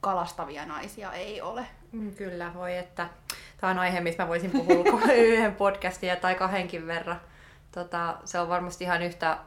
kalastavia 0.00 0.66
naisia 0.66 1.12
ei 1.12 1.40
ole. 1.40 1.66
Mm, 1.92 2.14
Kyllä, 2.14 2.54
voi 2.54 2.76
että. 2.76 3.08
Tämä 3.60 3.70
on 3.70 3.78
aihe, 3.78 4.00
mistä 4.00 4.22
mä 4.22 4.28
voisin 4.28 4.50
puhua 4.50 5.02
yhden 5.14 5.54
podcastin 5.54 6.16
tai 6.20 6.34
kahdenkin 6.34 6.86
verran. 6.86 7.20
Tota, 7.72 8.16
se 8.24 8.38
on 8.40 8.48
varmasti 8.48 8.84
ihan 8.84 9.02
yhtä, 9.02 9.38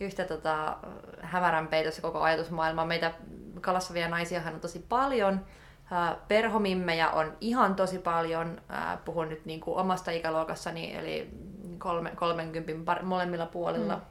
yhtä 0.00 0.24
tota, 0.24 0.76
hämärän 1.20 1.68
peitossa 1.68 2.02
koko 2.02 2.20
ajatusmaailma. 2.20 2.84
Meitä 2.84 3.12
kalastavia 3.60 4.08
naisiahan 4.08 4.54
on 4.54 4.60
tosi 4.60 4.86
paljon. 4.88 5.46
Perhomimmejä 6.28 7.10
on 7.10 7.36
ihan 7.40 7.74
tosi 7.74 7.98
paljon. 7.98 8.60
Puhun 9.04 9.28
nyt 9.28 9.44
niin 9.44 9.60
kuin 9.60 9.76
omasta 9.76 10.10
ikäluokassani, 10.10 10.96
eli 10.96 11.30
kolme, 11.78 12.10
30 12.10 12.92
par- 12.92 13.02
molemmilla 13.02 13.46
puolilla. 13.46 13.94
Mm. 13.94 14.00
Mm. 14.00 14.06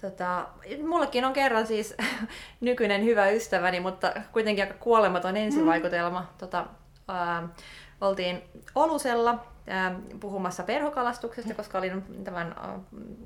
Tota, 0.00 0.46
mullekin 0.86 1.24
on 1.24 1.32
kerran 1.32 1.66
siis 1.66 1.94
nykyinen 2.60 3.04
hyvä 3.04 3.28
ystäväni, 3.28 3.80
mutta 3.80 4.12
kuitenkin 4.32 4.64
aika 4.64 4.78
kuolematon 4.78 5.36
ensivaikutelma. 5.36 6.26
Tota, 6.38 6.66
ää, 7.08 7.48
oltiin 8.00 8.42
Olusella 8.74 9.53
puhumassa 10.20 10.62
perhokalastuksesta, 10.62 11.54
koska 11.54 11.78
olin 11.78 12.24
tämän 12.24 12.54
ää, 12.58 12.78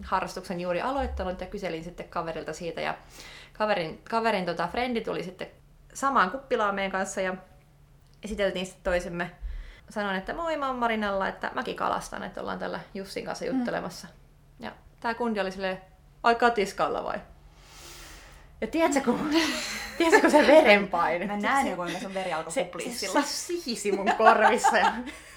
harrastuksen 0.03 0.61
juuri 0.61 0.81
aloittanut 0.81 1.41
ja 1.41 1.47
kyselin 1.47 1.85
sitten 1.85 2.09
kaverilta 2.09 2.53
siitä. 2.53 2.81
Ja 2.81 2.95
kaverin, 3.53 4.03
kaverin 4.11 4.47
tota, 4.47 4.69
frendi 4.69 5.01
tuli 5.01 5.23
sitten 5.23 5.47
samaan 5.95 6.31
kuppilaan 6.31 6.75
meidän 6.75 6.93
kanssa 6.93 7.21
ja 7.21 7.35
esiteltiin 8.23 8.67
sitten 8.67 8.85
toisemme. 8.85 9.31
Sanoin, 9.91 10.17
että 10.17 10.35
moi, 10.35 10.57
mä 10.57 10.67
oon 10.67 10.77
Marinalla, 10.77 11.29
että 11.29 11.51
mäkin 11.55 11.77
kalastan, 11.77 12.23
että 12.23 12.41
ollaan 12.41 12.59
tällä 12.59 12.81
Jussin 12.95 13.25
kanssa 13.25 13.45
juttelemassa. 13.45 14.09
Ja 14.61 14.73
tää 15.01 15.15
kundi 15.15 15.41
oli 15.41 15.53
silleen, 15.53 15.81
ai 16.23 16.35
katiskalla 16.35 17.05
vai? 17.05 17.21
Ja 18.61 18.67
tiedätkö, 18.67 19.01
kun, 19.01 19.31
tiedätkö, 19.99 20.21
kun 20.21 20.31
se 20.31 20.47
verenpaine? 20.47 21.27
Mä 21.27 21.37
näen 21.37 21.67
jo, 21.67 21.77
kuinka 21.77 21.99
sun 22.01 22.15
veri 22.15 22.33
alkoi 22.33 22.53
se, 22.53 22.71
se, 22.91 23.07
se 23.07 23.23
sihisi 23.23 23.93
mun 23.93 24.13
korvissa. 24.19 24.79
Ja 24.79 24.93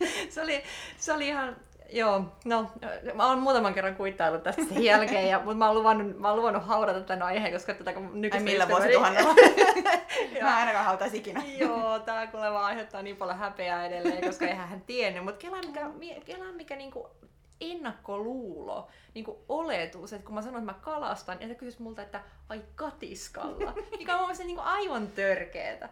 se, 0.30 0.42
oli, 0.42 0.62
se 0.98 1.12
oli 1.12 1.28
ihan, 1.28 1.56
joo, 1.92 2.24
no, 2.44 2.70
mä 3.14 3.26
oon 3.26 3.38
muutaman 3.38 3.74
kerran 3.74 3.96
kuittaillut 3.96 4.42
tästä 4.42 4.62
sen 4.74 4.84
jälkeen, 4.84 5.28
ja, 5.28 5.38
mutta 5.38 5.54
mä 5.54 5.66
oon 5.66 5.76
luvannut, 5.76 6.18
mä 6.18 6.28
oon 6.28 6.38
luvannut 6.38 6.66
haudata 6.66 7.00
tämän 7.00 7.22
aiheen, 7.22 7.52
koska 7.52 7.74
tätä 7.74 7.92
kun 7.92 8.10
nykyistä 8.20 8.36
Ai 8.36 8.52
millä 8.52 8.68
vuosituhannella? 8.68 9.34
Mä 10.42 10.56
ainakaan 10.56 10.84
hautais 10.84 11.14
ikinä. 11.14 11.42
Joo, 11.58 11.98
tää 11.98 12.26
kuulemma 12.26 12.66
aiheuttaa 12.66 13.02
niin 13.02 13.16
paljon 13.16 13.38
häpeää 13.38 13.86
edelleen, 13.86 14.24
koska 14.24 14.46
eihän 14.46 14.68
hän 14.68 14.80
tiennyt. 14.80 15.24
Mutta 15.24 15.38
kela 15.38 15.56
mikä, 15.56 15.88
mie- 15.88 16.20
kela 16.20 16.52
mikä 16.52 16.76
niinku 16.76 17.10
ennakkoluulo, 17.60 18.88
niinku 19.14 19.44
oletus, 19.48 20.12
että 20.12 20.26
kun 20.26 20.34
mä 20.34 20.42
sanon, 20.42 20.62
että 20.62 20.72
mä 20.72 20.78
kalastan, 20.80 21.38
ja 21.40 21.48
sä 21.48 21.54
kysyt 21.54 21.80
multa, 21.80 22.02
että 22.02 22.20
ai 22.48 22.62
katiskalla, 22.74 23.74
mikä 23.98 24.12
on 24.12 24.18
mun 24.18 24.26
mielestä 24.26 24.44
niinku 24.44 24.62
aivan 24.64 25.08
törkeetä. 25.08 25.88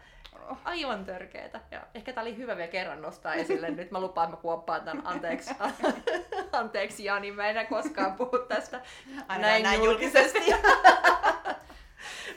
Aivan 0.64 1.04
törkeetä. 1.04 1.60
Ja 1.70 1.80
ehkä 1.94 2.12
tää 2.12 2.22
oli 2.22 2.36
hyvä 2.36 2.56
vielä 2.56 2.70
kerran 2.70 3.02
nostaa 3.02 3.34
esille. 3.34 3.70
Nyt 3.70 3.90
mä 3.90 4.00
lupaan, 4.00 4.24
että 4.24 4.36
mä 4.36 4.42
kuoppaan 4.42 4.80
tämän. 4.80 5.06
Anteeksi, 5.06 5.54
anteeksi 6.52 7.04
Jani, 7.04 7.32
mä 7.32 7.44
en 7.44 7.50
enää 7.50 7.64
koskaan 7.64 8.12
puhu 8.12 8.38
tästä 8.48 8.80
Ainakaan 9.06 9.40
näin, 9.40 9.62
näin 9.62 9.84
julkisesti. 9.84 10.38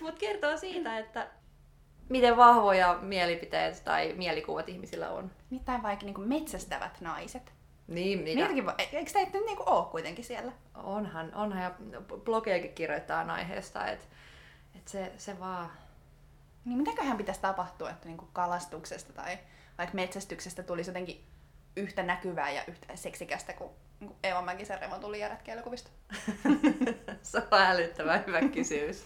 Mutta 0.01 0.19
kertoo 0.19 0.57
siitä, 0.57 0.97
että 0.97 1.27
miten 2.09 2.37
vahvoja 2.37 2.97
mielipiteet 3.01 3.81
tai 3.83 4.13
mielikuvat 4.17 4.69
ihmisillä 4.69 5.09
on. 5.09 5.31
Mitään 5.49 5.83
vaikka 5.83 6.05
niinku 6.05 6.21
metsästävät 6.21 7.01
naiset. 7.01 7.53
Niin, 7.87 8.19
mitä? 8.19 8.35
Niitäkin 8.35 8.69
e- 8.77 8.97
eikö 8.97 9.11
teitä 9.11 9.37
nyt 9.37 9.45
niinku 9.45 9.63
oo 9.65 9.83
kuitenkin 9.83 10.25
siellä? 10.25 10.51
Onhan, 10.83 11.31
onhan 11.35 11.63
ja 11.63 11.71
blogejakin 12.25 12.73
kirjoittaa 12.73 13.33
aiheesta, 13.33 13.87
että 13.87 14.05
et 14.75 14.87
se, 14.87 15.11
se 15.17 15.39
vaan... 15.39 15.71
Niin 16.65 16.77
mitäköhän 16.77 17.17
pitäisi 17.17 17.41
tapahtua, 17.41 17.89
että 17.89 18.07
niinku 18.07 18.29
kalastuksesta 18.33 19.13
tai 19.13 19.39
vaikka 19.77 19.95
metsästyksestä 19.95 20.63
tulisi 20.63 20.89
jotenkin 20.89 21.25
yhtä 21.75 22.03
näkyvää 22.03 22.51
ja 22.51 22.63
yhtä 22.67 22.95
seksikästä 22.95 23.53
kuin 23.53 23.71
niinku 23.99 24.15
Eeva 24.23 24.41
Mäkisen 24.41 24.79
Remo 24.81 24.99
tuli 24.99 25.19
järjetkeilykuvista? 25.19 25.89
se 27.23 27.37
on 27.37 27.61
älyttävän 27.61 28.23
hyvä 28.27 28.41
kysymys. 28.41 29.05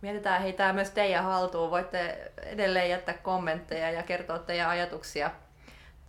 Mietitään 0.00 0.42
hei 0.42 0.52
tää 0.52 0.72
myös 0.72 0.90
teidän 0.90 1.24
haltuun. 1.24 1.70
Voitte 1.70 2.32
edelleen 2.42 2.90
jättää 2.90 3.14
kommentteja 3.14 3.90
ja 3.90 4.02
kertoa 4.02 4.38
teidän 4.38 4.68
ajatuksia 4.68 5.30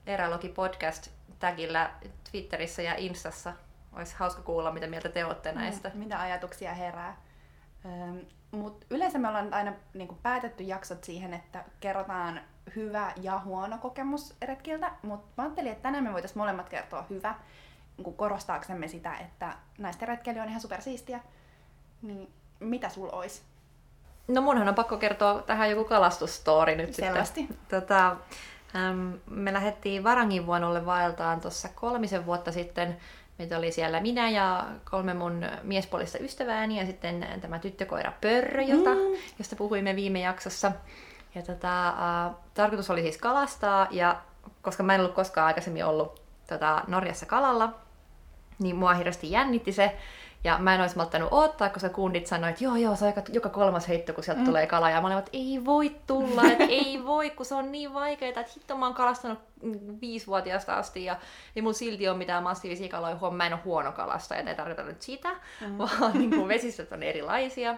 Erälogi 0.07 0.49
podcast 0.49 1.09
tagillä 1.39 1.91
Twitterissä 2.31 2.81
ja 2.81 2.95
Instassa. 2.95 3.53
Olisi 3.93 4.15
hauska 4.17 4.41
kuulla, 4.41 4.71
mitä 4.71 4.87
mieltä 4.87 5.09
te 5.09 5.25
olette 5.25 5.51
näistä. 5.51 5.89
Mm, 5.89 5.99
mitä 5.99 6.21
ajatuksia 6.21 6.73
herää. 6.73 7.21
Öm, 7.85 8.19
mut 8.51 8.85
yleensä 8.89 9.19
me 9.19 9.27
ollaan 9.27 9.53
aina 9.53 9.73
niinku 9.93 10.17
päätetty 10.23 10.63
jaksot 10.63 11.03
siihen, 11.03 11.33
että 11.33 11.63
kerrotaan 11.79 12.41
hyvä 12.75 13.13
ja 13.21 13.39
huono 13.39 13.77
kokemus 13.77 14.35
retkiltä, 14.41 14.91
mutta 15.01 15.27
mä 15.37 15.43
ajattelin, 15.43 15.71
että 15.71 15.83
tänään 15.83 16.03
me 16.03 16.13
voitaisiin 16.13 16.37
molemmat 16.37 16.69
kertoa 16.69 17.05
hyvä, 17.09 17.35
niinku 17.97 18.11
korostaaksemme 18.11 18.87
sitä, 18.87 19.17
että 19.17 19.53
naisten 19.77 20.07
retkeily 20.07 20.39
on 20.39 20.49
ihan 20.49 20.61
supersiistiä. 20.61 21.19
Niin 22.01 22.33
mitä 22.59 22.89
sul 22.89 23.09
ois? 23.11 23.43
No 24.27 24.41
munhan 24.41 24.69
on 24.69 24.75
pakko 24.75 24.97
kertoa 24.97 25.41
tähän 25.41 25.69
joku 25.69 25.83
kalastusstory 25.83 26.75
nyt 26.75 26.93
Selvästi. 26.93 27.39
sitten. 27.39 27.57
Tota, 27.81 28.15
äm, 28.75 29.19
me 29.29 29.53
lähdettiin 29.53 30.03
Varanginvuonolle 30.03 30.85
vaeltaan 30.85 31.41
tuossa 31.41 31.69
kolmisen 31.75 32.25
vuotta 32.25 32.51
sitten. 32.51 32.97
Meitä 33.43 33.57
oli 33.57 33.71
siellä 33.71 33.99
minä 33.99 34.29
ja 34.29 34.65
kolme 34.91 35.13
mun 35.13 35.45
miespuolista 35.63 36.17
ystävääni 36.17 36.79
ja 36.79 36.85
sitten 36.85 37.27
tämä 37.41 37.59
tyttökoira 37.59 38.13
Pörrö, 38.21 38.61
jota, 38.61 38.89
Mm. 38.95 38.99
josta 39.39 39.55
puhuimme 39.55 39.95
viime 39.95 40.19
jaksossa. 40.19 40.71
Ja 41.35 41.41
tota, 41.41 41.87
äh, 41.87 42.35
tarkoitus 42.53 42.89
oli 42.89 43.01
siis 43.01 43.17
kalastaa 43.17 43.87
ja 43.91 44.21
koska 44.61 44.83
mä 44.83 44.95
en 44.95 45.01
ollut 45.01 45.15
koskaan 45.15 45.47
aikaisemmin 45.47 45.85
ollut 45.85 46.21
tota, 46.49 46.83
Norjassa 46.87 47.25
kalalla, 47.25 47.73
niin 48.59 48.75
mua 48.75 48.93
hirveästi 48.93 49.31
jännitti 49.31 49.71
se. 49.71 49.97
Ja 50.43 50.57
mä 50.59 50.75
en 50.75 50.81
olisi 50.81 50.97
malttanut 50.97 51.33
odottaa, 51.33 51.69
koska 51.69 51.89
kundit 51.89 52.27
sanoivat, 52.27 52.53
että 52.53 52.63
joo 52.63 52.75
joo, 52.75 52.95
se 52.95 53.05
on 53.05 53.13
joka, 53.15 53.21
joka 53.31 53.49
kolmas 53.49 53.87
heitto, 53.87 54.13
kun 54.13 54.23
sieltä 54.23 54.41
mm. 54.41 54.45
tulee 54.45 54.67
kala. 54.67 54.89
Ja 54.89 55.01
mä 55.01 55.07
olin, 55.07 55.17
että 55.17 55.31
ei 55.33 55.61
voi 55.65 55.95
tulla, 56.07 56.43
että 56.51 56.63
ei 56.83 57.01
voi, 57.05 57.29
kun 57.29 57.45
se 57.45 57.55
on 57.55 57.71
niin 57.71 57.93
vaikeaa, 57.93 58.29
että 58.29 58.53
hitto 58.55 58.77
mä 58.77 58.85
oon 58.85 58.95
kalastanut 58.95 59.39
mm, 59.61 59.79
viisivuotiaasta 60.01 60.75
asti 60.75 61.05
ja 61.05 61.17
ei 61.55 61.61
mun 61.61 61.73
silti 61.73 62.09
ole 62.09 62.17
mitään 62.17 62.43
massiivisia 62.43 62.89
kaloja. 62.89 63.15
Huom, 63.15 63.35
mä 63.35 63.45
en 63.45 63.53
ole 63.53 63.61
huono 63.65 63.91
kalasta, 63.91 64.35
ja 64.35 64.49
ei 64.49 64.55
tarkoita 64.55 64.83
nyt 64.83 65.01
sitä, 65.01 65.29
mm. 65.61 65.77
vaan 65.77 66.13
niin 66.13 66.29
kuin 66.29 66.47
vesistöt 66.47 66.91
on 66.91 67.03
erilaisia. 67.03 67.75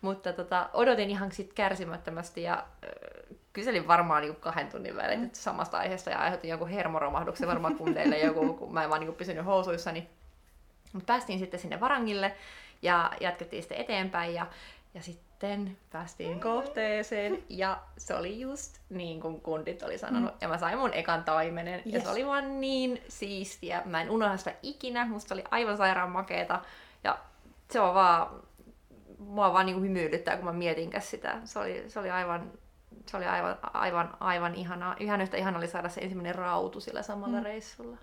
Mutta 0.00 0.32
tota, 0.32 0.70
odotin 0.72 1.10
ihan 1.10 1.32
sit 1.32 1.52
kärsimättömästi 1.52 2.42
ja 2.42 2.54
äh, 2.54 3.36
kyselin 3.52 3.88
varmaan 3.88 4.22
niin 4.22 4.36
kahden 4.36 4.68
tunnin 4.68 4.96
välein 4.96 5.20
mm. 5.20 5.30
samasta 5.32 5.78
aiheesta 5.78 6.10
ja 6.10 6.18
aiheutin 6.18 6.50
jonkun 6.50 6.68
hermoromahduksen 6.68 7.48
varmaan 7.48 7.76
kundeille 7.76 8.18
joku, 8.18 8.54
kun 8.54 8.74
mä 8.74 8.84
en 8.84 8.90
vaan 8.90 9.00
niin 9.00 9.14
pysynyt 9.14 9.44
housuissani. 9.44 10.08
Mutta 10.94 11.06
päästiin 11.06 11.38
sitten 11.38 11.60
sinne 11.60 11.80
Varangille 11.80 12.34
ja 12.82 13.12
jatkettiin 13.20 13.62
sitten 13.62 13.78
eteenpäin 13.78 14.34
ja, 14.34 14.46
ja 14.94 15.02
sitten 15.02 15.76
päästiin 15.90 16.40
kohteeseen 16.40 17.42
ja 17.48 17.82
se 17.98 18.14
oli 18.14 18.40
just 18.40 18.78
niin 18.90 19.20
kuin 19.20 19.40
kundit 19.40 19.82
oli 19.82 19.98
sanonut. 19.98 20.32
Mm. 20.32 20.38
Ja 20.40 20.48
mä 20.48 20.58
sain 20.58 20.78
mun 20.78 20.94
ekan 20.94 21.24
taimenen 21.24 21.82
yes. 21.86 21.94
ja 21.94 22.00
se 22.00 22.08
oli 22.08 22.26
vaan 22.26 22.60
niin 22.60 23.02
siistiä. 23.08 23.82
Mä 23.84 24.00
en 24.00 24.10
unohda 24.10 24.36
sitä 24.36 24.54
ikinä, 24.62 25.06
musta 25.06 25.34
oli 25.34 25.44
aivan 25.50 25.76
sairaan 25.76 26.10
makeeta. 26.10 26.60
Ja 27.04 27.18
se 27.70 27.80
on 27.80 27.94
vaan, 27.94 28.42
mua 29.18 29.52
vaan 29.52 29.66
niin 29.66 29.76
kuin 29.76 29.84
hymyilyttää, 29.84 30.36
kun 30.36 30.44
mä 30.44 30.52
mietin 30.52 30.90
sitä. 30.98 31.40
Se 31.44 31.58
oli, 31.58 31.84
se 31.88 32.00
oli 32.00 32.10
aivan 32.10 32.52
se 33.06 33.16
oli 33.16 33.26
aivan, 33.26 33.58
aivan, 33.72 34.16
aivan 34.20 34.54
ihanaa. 34.54 34.96
Ihan 35.00 35.20
yhtä 35.20 35.36
ihana 35.36 35.58
oli 35.58 35.68
saada 35.68 35.88
se 35.88 36.00
ensimmäinen 36.00 36.34
rautu 36.34 36.80
sillä 36.80 37.02
samalla 37.02 37.38
mm. 37.38 37.44
reissulla. 37.44 37.96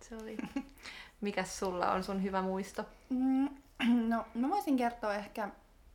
Se 0.00 0.16
oli. 0.16 0.36
Mikäs 1.24 1.58
sulla 1.58 1.92
on 1.92 2.04
sun 2.04 2.22
hyvä 2.22 2.42
muisto? 2.42 2.84
Mm, 3.08 3.48
no, 4.08 4.24
mä 4.34 4.50
voisin 4.50 4.76
kertoa 4.76 5.14
ehkä, 5.14 5.48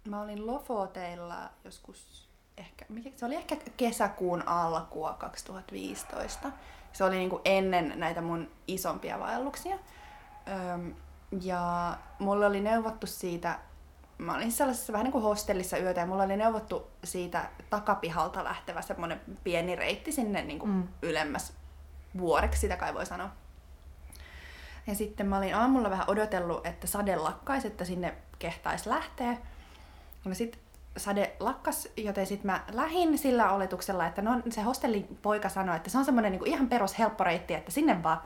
mä 0.07 0.21
olin 0.21 0.47
Lofoteilla 0.47 1.49
joskus, 1.63 2.29
ehkä, 2.57 2.85
mikä, 2.89 3.09
se 3.15 3.25
oli 3.25 3.35
ehkä 3.35 3.57
kesäkuun 3.77 4.47
alkua 4.47 5.13
2015. 5.13 6.51
Se 6.93 7.03
oli 7.03 7.15
niinku 7.17 7.41
ennen 7.45 7.93
näitä 7.95 8.21
mun 8.21 8.47
isompia 8.67 9.19
vaelluksia. 9.19 9.77
Öm, 10.73 10.93
ja 11.41 11.97
mulle 12.19 12.45
oli 12.45 12.61
neuvottu 12.61 13.07
siitä 13.07 13.59
mä 14.17 14.35
olin 14.35 14.51
sellaisessa 14.51 14.93
vähän 14.93 15.03
niin 15.03 15.11
kuin 15.11 15.23
hostellissa 15.23 15.77
yötä 15.77 16.01
ja 16.01 16.05
mulla 16.05 16.23
oli 16.23 16.37
neuvottu 16.37 16.87
siitä 17.03 17.49
takapihalta 17.69 18.43
lähtevä 18.43 18.81
semmoinen 18.81 19.21
pieni 19.43 19.75
reitti 19.75 20.11
sinne 20.11 20.41
niin 20.41 20.59
kuin 20.59 20.71
mm. 20.71 20.87
ylemmäs 21.01 21.53
vuoreksi, 22.17 22.61
sitä 22.61 22.77
kai 22.77 22.93
voi 22.93 23.05
sanoa. 23.05 23.29
Ja 24.89 24.95
sitten 24.95 25.28
mä 25.28 25.38
olin 25.38 25.56
aamulla 25.56 25.89
vähän 25.89 26.10
odotellut, 26.10 26.65
että 26.65 26.88
sade 26.88 27.15
lakkaisi, 27.15 27.67
että 27.67 27.86
sinne 27.86 28.13
kehtaisi 28.39 28.89
lähteä. 28.89 29.38
Ja 30.25 30.36
sitten 30.36 30.62
sade 30.97 31.36
lakkas, 31.39 31.88
joten 31.97 32.28
sitten 32.28 32.52
mä 32.52 32.63
lähin 32.71 33.17
sillä 33.17 33.52
oletuksella, 33.52 34.08
että 34.08 34.21
no, 34.21 34.41
se 34.49 34.62
hostellin 34.62 35.17
poika 35.21 35.49
sanoi, 35.49 35.75
että 35.75 35.89
se 35.89 35.97
on 35.97 36.06
semmoinen 36.06 36.32
niin 36.32 36.47
ihan 36.47 36.69
perus 36.69 36.99
helppo 36.99 37.23
reitti, 37.23 37.54
että 37.54 37.71
sinne 37.71 38.04
vaan. 38.04 38.21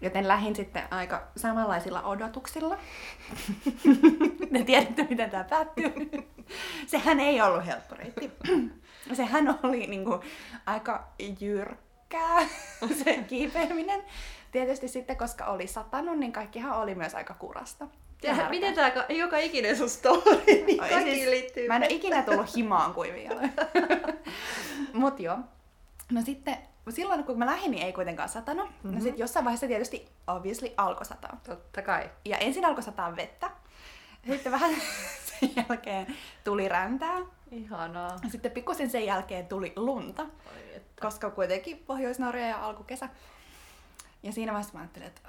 Joten 0.00 0.28
lähin 0.28 0.56
sitten 0.56 0.82
aika 0.90 1.22
samanlaisilla 1.36 2.02
odotuksilla. 2.02 2.78
Ne 4.50 4.64
tiedätte, 4.64 5.06
miten 5.10 5.30
tämä 5.30 5.44
päättyy. 5.44 6.10
Sehän 6.86 7.20
ei 7.20 7.40
ollut 7.40 7.66
helppo 7.66 7.94
reitti. 7.94 8.30
Sehän 9.12 9.58
oli 9.62 9.86
niin 9.86 10.04
kuin, 10.04 10.20
aika 10.66 11.08
jyrkkää 11.40 12.38
se 13.04 13.24
kiipeäminen. 13.28 14.02
Tietysti 14.52 14.88
sitten, 14.88 15.16
koska 15.16 15.44
oli 15.44 15.66
satanut, 15.66 16.18
niin 16.18 16.32
kaikkihan 16.32 16.78
oli 16.78 16.94
myös 16.94 17.14
aika 17.14 17.34
kurasta. 17.34 17.86
Ja 18.22 18.48
miten 18.50 18.74
tämä 18.74 18.92
joka 19.08 19.38
ikinen 19.38 19.76
sun 19.76 19.88
story, 19.88 20.42
niin 20.66 20.78
kaikki 20.78 21.14
siis, 21.14 21.28
liittyy. 21.28 21.68
Mä 21.68 21.76
en 21.76 21.82
ole 21.82 21.90
ikinä 21.90 22.22
tullut 22.22 22.56
himaan 22.56 22.94
kuivia. 22.94 23.30
Mut 24.92 25.20
joo. 25.20 25.38
No 26.12 26.22
sitten 26.22 26.56
silloin 26.90 27.24
kun 27.24 27.38
mä 27.38 27.46
lähdin, 27.46 27.70
niin 27.70 27.82
ei 27.82 27.92
kuitenkaan 27.92 28.28
satanut. 28.28 28.66
Mm-hmm. 28.68 28.94
No 28.94 29.00
sitten 29.00 29.18
jossain 29.18 29.44
vaiheessa 29.44 29.66
tietysti 29.66 30.08
obviously 30.26 30.70
alkoi 30.76 31.06
sataa. 31.06 31.40
Totta 31.46 31.82
kai. 31.82 32.10
Ja 32.24 32.38
ensin 32.38 32.64
alkoi 32.64 32.82
sataa 32.82 33.16
vettä. 33.16 33.50
Sitten 34.26 34.52
vähän 34.52 34.70
sen 35.40 35.50
jälkeen 35.56 36.06
tuli 36.44 36.68
räntää. 36.68 37.18
Ihanaa. 37.50 38.16
Sitten 38.28 38.52
pikkusen 38.52 38.90
sen 38.90 39.06
jälkeen 39.06 39.46
tuli 39.46 39.72
lunta. 39.76 40.26
Koska 41.00 41.30
kuitenkin 41.30 41.78
Pohjois-Norja 41.86 42.46
ja 42.46 42.64
alkukesä. 42.64 43.08
Ja 44.22 44.32
siinä 44.32 44.52
vaiheessa 44.52 44.74
mä 44.74 44.80
ajattelin, 44.80 45.08
että, 45.08 45.20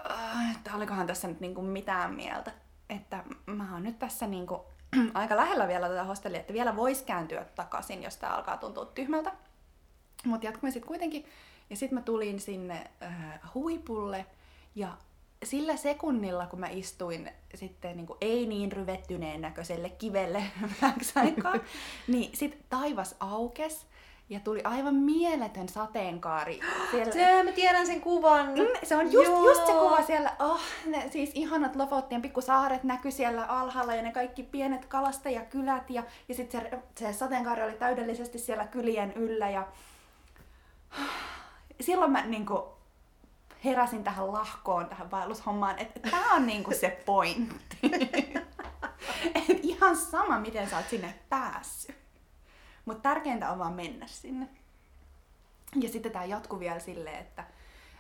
että 0.56 0.76
olikohan 0.76 1.08
tässä 1.08 1.28
nyt 1.28 1.40
niinku 1.40 1.62
mitään 1.62 2.14
mieltä. 2.14 2.52
Että 2.90 3.24
mä 3.46 3.74
oon 3.74 3.84
nyt 3.84 4.00
tässä 4.00 4.28
niinku 4.28 4.66
aika 5.14 5.36
lähellä 5.36 5.68
vielä 5.68 5.90
tätä 5.90 6.04
hostellia, 6.04 6.40
että 6.40 6.54
vielä 6.54 6.76
vois 6.76 7.02
kääntyä 7.02 7.46
takaisin, 7.56 8.04
jos 8.04 8.18
tää 8.18 8.36
alkaa 8.36 8.58
tuntua 8.58 8.86
tyhmältä. 8.86 9.32
Mutta 10.26 10.46
jatkuin 10.46 10.72
sitten 10.72 10.88
kuitenkin. 10.88 11.26
Ja 11.70 11.76
sitten 11.76 12.00
mä 12.00 12.02
tulin 12.02 12.40
sinne 12.40 12.92
äh, 13.04 13.40
huipulle 13.54 14.26
ja 14.76 14.98
sillä 15.44 15.76
sekunnilla, 15.76 16.48
kun 16.48 16.60
mä 16.60 16.68
istuin 16.68 17.32
sitten 17.56 17.98
niin 17.98 18.08
kuin 18.08 18.18
ei 18.22 18.48
niin 18.48 18.72
ryvettyneen 18.72 19.42
näköiselle 19.42 19.90
kivelle 19.90 20.44
vähäksi 20.82 21.20
aikaa, 21.20 21.56
niin 22.08 22.38
sitten 22.38 22.64
taivas 22.70 23.16
aukes 23.20 23.88
ja 24.30 24.40
tuli 24.40 24.62
aivan 24.64 24.96
mieletön 24.96 25.70
sateenkaari. 25.70 26.60
Siellä... 26.92 27.12
Se, 27.12 27.44
mä 27.44 27.52
tiedän 27.52 27.88
sen 27.88 28.02
kuvan. 28.02 28.46
Mm, 28.46 28.68
se 28.84 28.96
on 28.96 29.12
just, 29.12 29.32
just 29.46 29.66
se 29.66 29.72
kuva 29.72 30.04
siellä. 30.04 30.36
Oh, 30.40 30.62
ne, 30.86 31.10
siis 31.12 31.32
ihanat 31.34 31.76
Lofottien 31.76 32.22
pikkusaaret 32.22 32.84
näkyi 32.84 33.12
siellä 33.12 33.46
alhaalla 33.46 33.96
ja 33.96 34.02
ne 34.02 34.12
kaikki 34.12 34.44
pienet 34.44 34.86
kalastajakylät 34.86 35.90
ja, 35.90 36.04
ja 36.28 36.36
sitten 36.36 36.62
se, 36.62 36.80
se 36.96 37.14
sateenkaari 37.14 37.64
oli 37.64 37.74
täydellisesti 37.74 38.40
siellä 38.40 38.68
kylien 38.68 39.14
yllä 39.14 39.50
ja 39.50 39.68
silloin 41.82 42.12
mä 42.12 42.26
niinku 42.26 42.68
heräsin 43.66 44.04
tähän 44.04 44.32
lahkoon, 44.32 44.86
tähän 44.86 45.12
vaellushommaan, 45.12 45.80
että 45.80 46.00
tämä 46.00 46.36
on 46.36 46.48
niinku 46.48 46.72
se 46.74 47.02
pointti. 47.06 47.78
Et 49.50 49.60
ihan 49.64 49.96
sama, 49.96 50.40
miten 50.40 50.70
sä 50.70 50.78
oot 50.78 50.90
sinne 50.90 51.14
päässyt. 51.30 51.96
Mutta 52.90 53.10
tärkeintä 53.10 53.52
on 53.52 53.60
vaan 53.60 53.74
mennä 53.74 54.08
sinne. 54.08 54.48
Ja 55.82 55.90
sitten 55.90 56.12
tämä 56.12 56.26
jatkuu 56.26 56.60
vielä 56.60 56.80
silleen, 56.80 57.20
että 57.20 57.44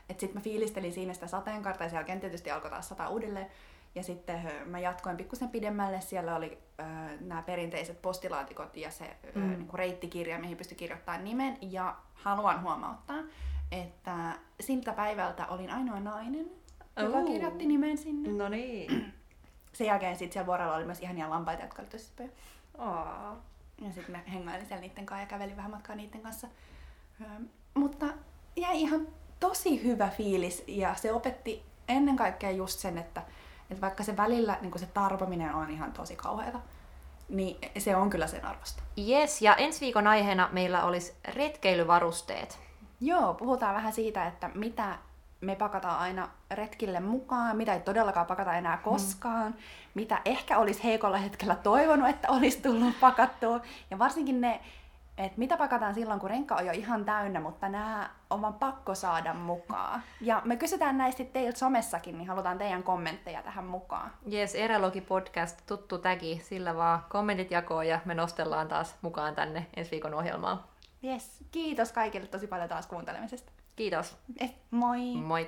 et 0.10 0.19
sitten 0.19 0.38
mä 0.38 0.43
fiilistelin 0.43 0.93
siinä 0.93 1.13
sitä 1.13 1.28
sateenkaarta 1.28 1.84
ja 1.84 1.89
sen 1.89 1.97
jälkeen 1.97 2.19
tietysti 2.19 2.52
alkoi 2.52 2.69
taas 2.69 2.89
sataa 2.89 3.10
uudelleen. 3.10 3.47
Ja 3.95 4.04
sitten 4.04 4.52
mä 4.65 4.80
jatkoin 4.80 5.17
pikkusen 5.17 5.49
pidemmälle. 5.49 6.02
Siellä 6.02 6.36
oli 6.36 6.58
äh, 6.80 6.88
nämä 7.19 7.41
perinteiset 7.41 8.02
postilaatikot 8.02 8.78
ja 8.78 8.91
se 8.91 9.17
mm. 9.36 9.52
äh, 9.52 9.58
niinku 9.58 9.78
reittikirja, 9.78 10.39
mihin 10.39 10.58
pystyi 10.58 10.78
kirjoittamaan 10.78 11.23
nimen. 11.23 11.58
Ja 11.62 11.95
haluan 12.13 12.62
huomauttaa, 12.62 13.19
että 13.71 14.34
siltä 14.60 14.93
päivältä 14.93 15.47
olin 15.47 15.69
ainoa 15.69 15.99
nainen, 15.99 16.52
joka 16.99 17.17
uh. 17.17 17.28
kirjoitti 17.28 17.65
nimen 17.65 17.97
sinne. 17.97 18.30
No 18.30 18.49
niin. 18.49 19.13
Sen 19.73 19.88
jälkeen 19.88 20.15
sitten 20.15 20.34
siellä 20.34 20.47
vuorella 20.47 20.75
oli 20.75 20.86
myös 20.86 21.02
ihania 21.02 21.30
lampaita, 21.30 21.63
jotka 21.63 21.82
oli 21.82 21.89
tosi 21.89 22.12
Oh. 22.78 23.38
Ja 23.82 23.94
sitten 23.94 24.12
mä 24.12 24.22
hengailin 24.32 24.68
siellä 24.68 24.82
niiden 24.82 25.06
kanssa 25.06 25.24
ja 25.24 25.28
kävelin 25.28 25.58
vähän 25.58 25.72
matkaa 25.72 25.96
niiden 25.96 26.22
kanssa. 26.22 26.48
Mutta 27.74 28.06
jäi 28.56 28.82
ihan 28.82 29.08
tosi 29.39 29.84
hyvä 29.84 30.10
fiilis 30.10 30.63
ja 30.68 30.96
se 30.96 31.13
opetti 31.13 31.63
ennen 31.88 32.15
kaikkea 32.15 32.52
just 32.52 32.80
sen, 32.80 32.98
että, 32.98 33.22
että 33.70 33.82
vaikka 33.82 34.04
se 34.04 34.18
välillä 34.18 34.58
niin 34.62 34.80
se 34.80 34.86
tarpominen 34.86 35.56
on 35.56 35.70
ihan 35.70 35.92
tosi 35.92 36.15
kauheata, 36.15 36.60
niin 37.30 37.58
se 37.78 37.96
on 37.96 38.10
kyllä 38.10 38.28
sen 38.28 38.46
arvosta. 38.46 38.84
Yes, 39.08 39.42
ja 39.42 39.56
ensi 39.56 39.82
viikon 39.82 40.08
aiheena 40.08 40.50
meillä 40.52 40.84
olisi 40.84 41.13
retkeilyvarusteet. 41.28 42.60
Joo, 43.02 43.34
puhutaan 43.34 43.76
vähän 43.76 43.94
siitä, 43.94 44.28
että 44.28 44.50
mitä 44.54 44.98
me 45.41 45.56
pakataan 45.56 45.99
aina 45.99 46.30
retkille 46.52 46.99
mukaan, 46.99 47.58
mitä 47.58 47.73
ei 47.73 47.80
todellakaan 47.80 48.25
pakata 48.25 48.54
enää 48.54 48.75
mm. 48.75 48.82
koskaan, 48.82 49.52
mm. 49.52 49.58
mitä 49.93 50.21
ehkä 50.25 50.58
olisi 50.58 50.84
heikolla 50.84 51.17
hetkellä 51.17 51.56
toivonut, 51.56 52.10
että 52.10 52.28
olisi 52.32 52.62
tullut 52.62 52.99
pakattua. 52.99 53.62
Ja 53.91 53.99
varsinkin 53.99 54.41
ne, 54.41 54.62
että 55.17 55.39
mitä 55.39 55.58
pakataan 55.58 55.93
silloin, 55.93 56.19
kun 56.19 56.30
renka 56.30 56.56
on 56.56 56.65
jo 56.65 56.71
ihan 56.71 57.06
täynnä, 57.06 57.39
mutta 57.39 57.69
nämä 57.69 58.10
on 58.30 58.41
vaan 58.41 58.54
pakko 58.54 58.95
saada 58.95 59.34
mukaan. 59.34 60.04
Ja 60.21 60.41
me 60.45 60.56
kysytään 60.56 60.97
näistä 60.97 61.23
teiltä 61.23 61.60
somessakin, 61.60 62.17
niin 62.17 62.28
halutaan 62.28 62.58
teidän 62.58 62.84
kommentteja 62.84 63.43
tähän 63.43 63.65
mukaan. 63.65 64.12
Yes, 64.34 64.56
Erälogi 64.56 65.02
podcast, 65.02 65.60
tuttu 65.67 65.97
tägi, 65.97 66.41
sillä 66.43 66.75
vaan 66.75 67.04
kommentit 67.10 67.52
jakoon 67.52 67.88
ja 67.88 67.99
me 68.06 68.13
nostellaan 68.13 68.67
taas 68.67 68.95
mukaan 69.02 69.36
tänne 69.36 69.67
ensi 69.75 69.91
viikon 69.91 70.13
ohjelmaan. 70.13 70.63
Yes, 71.04 71.43
kiitos 71.52 71.91
kaikille 71.91 72.28
tosi 72.28 72.47
paljon 72.47 72.69
taas 72.69 72.88
kuuntelemisesta. 72.88 73.52
Kiitos. 73.80 74.13
Eh, 74.36 74.52
moi! 74.72 74.98
Moi! 75.15 75.48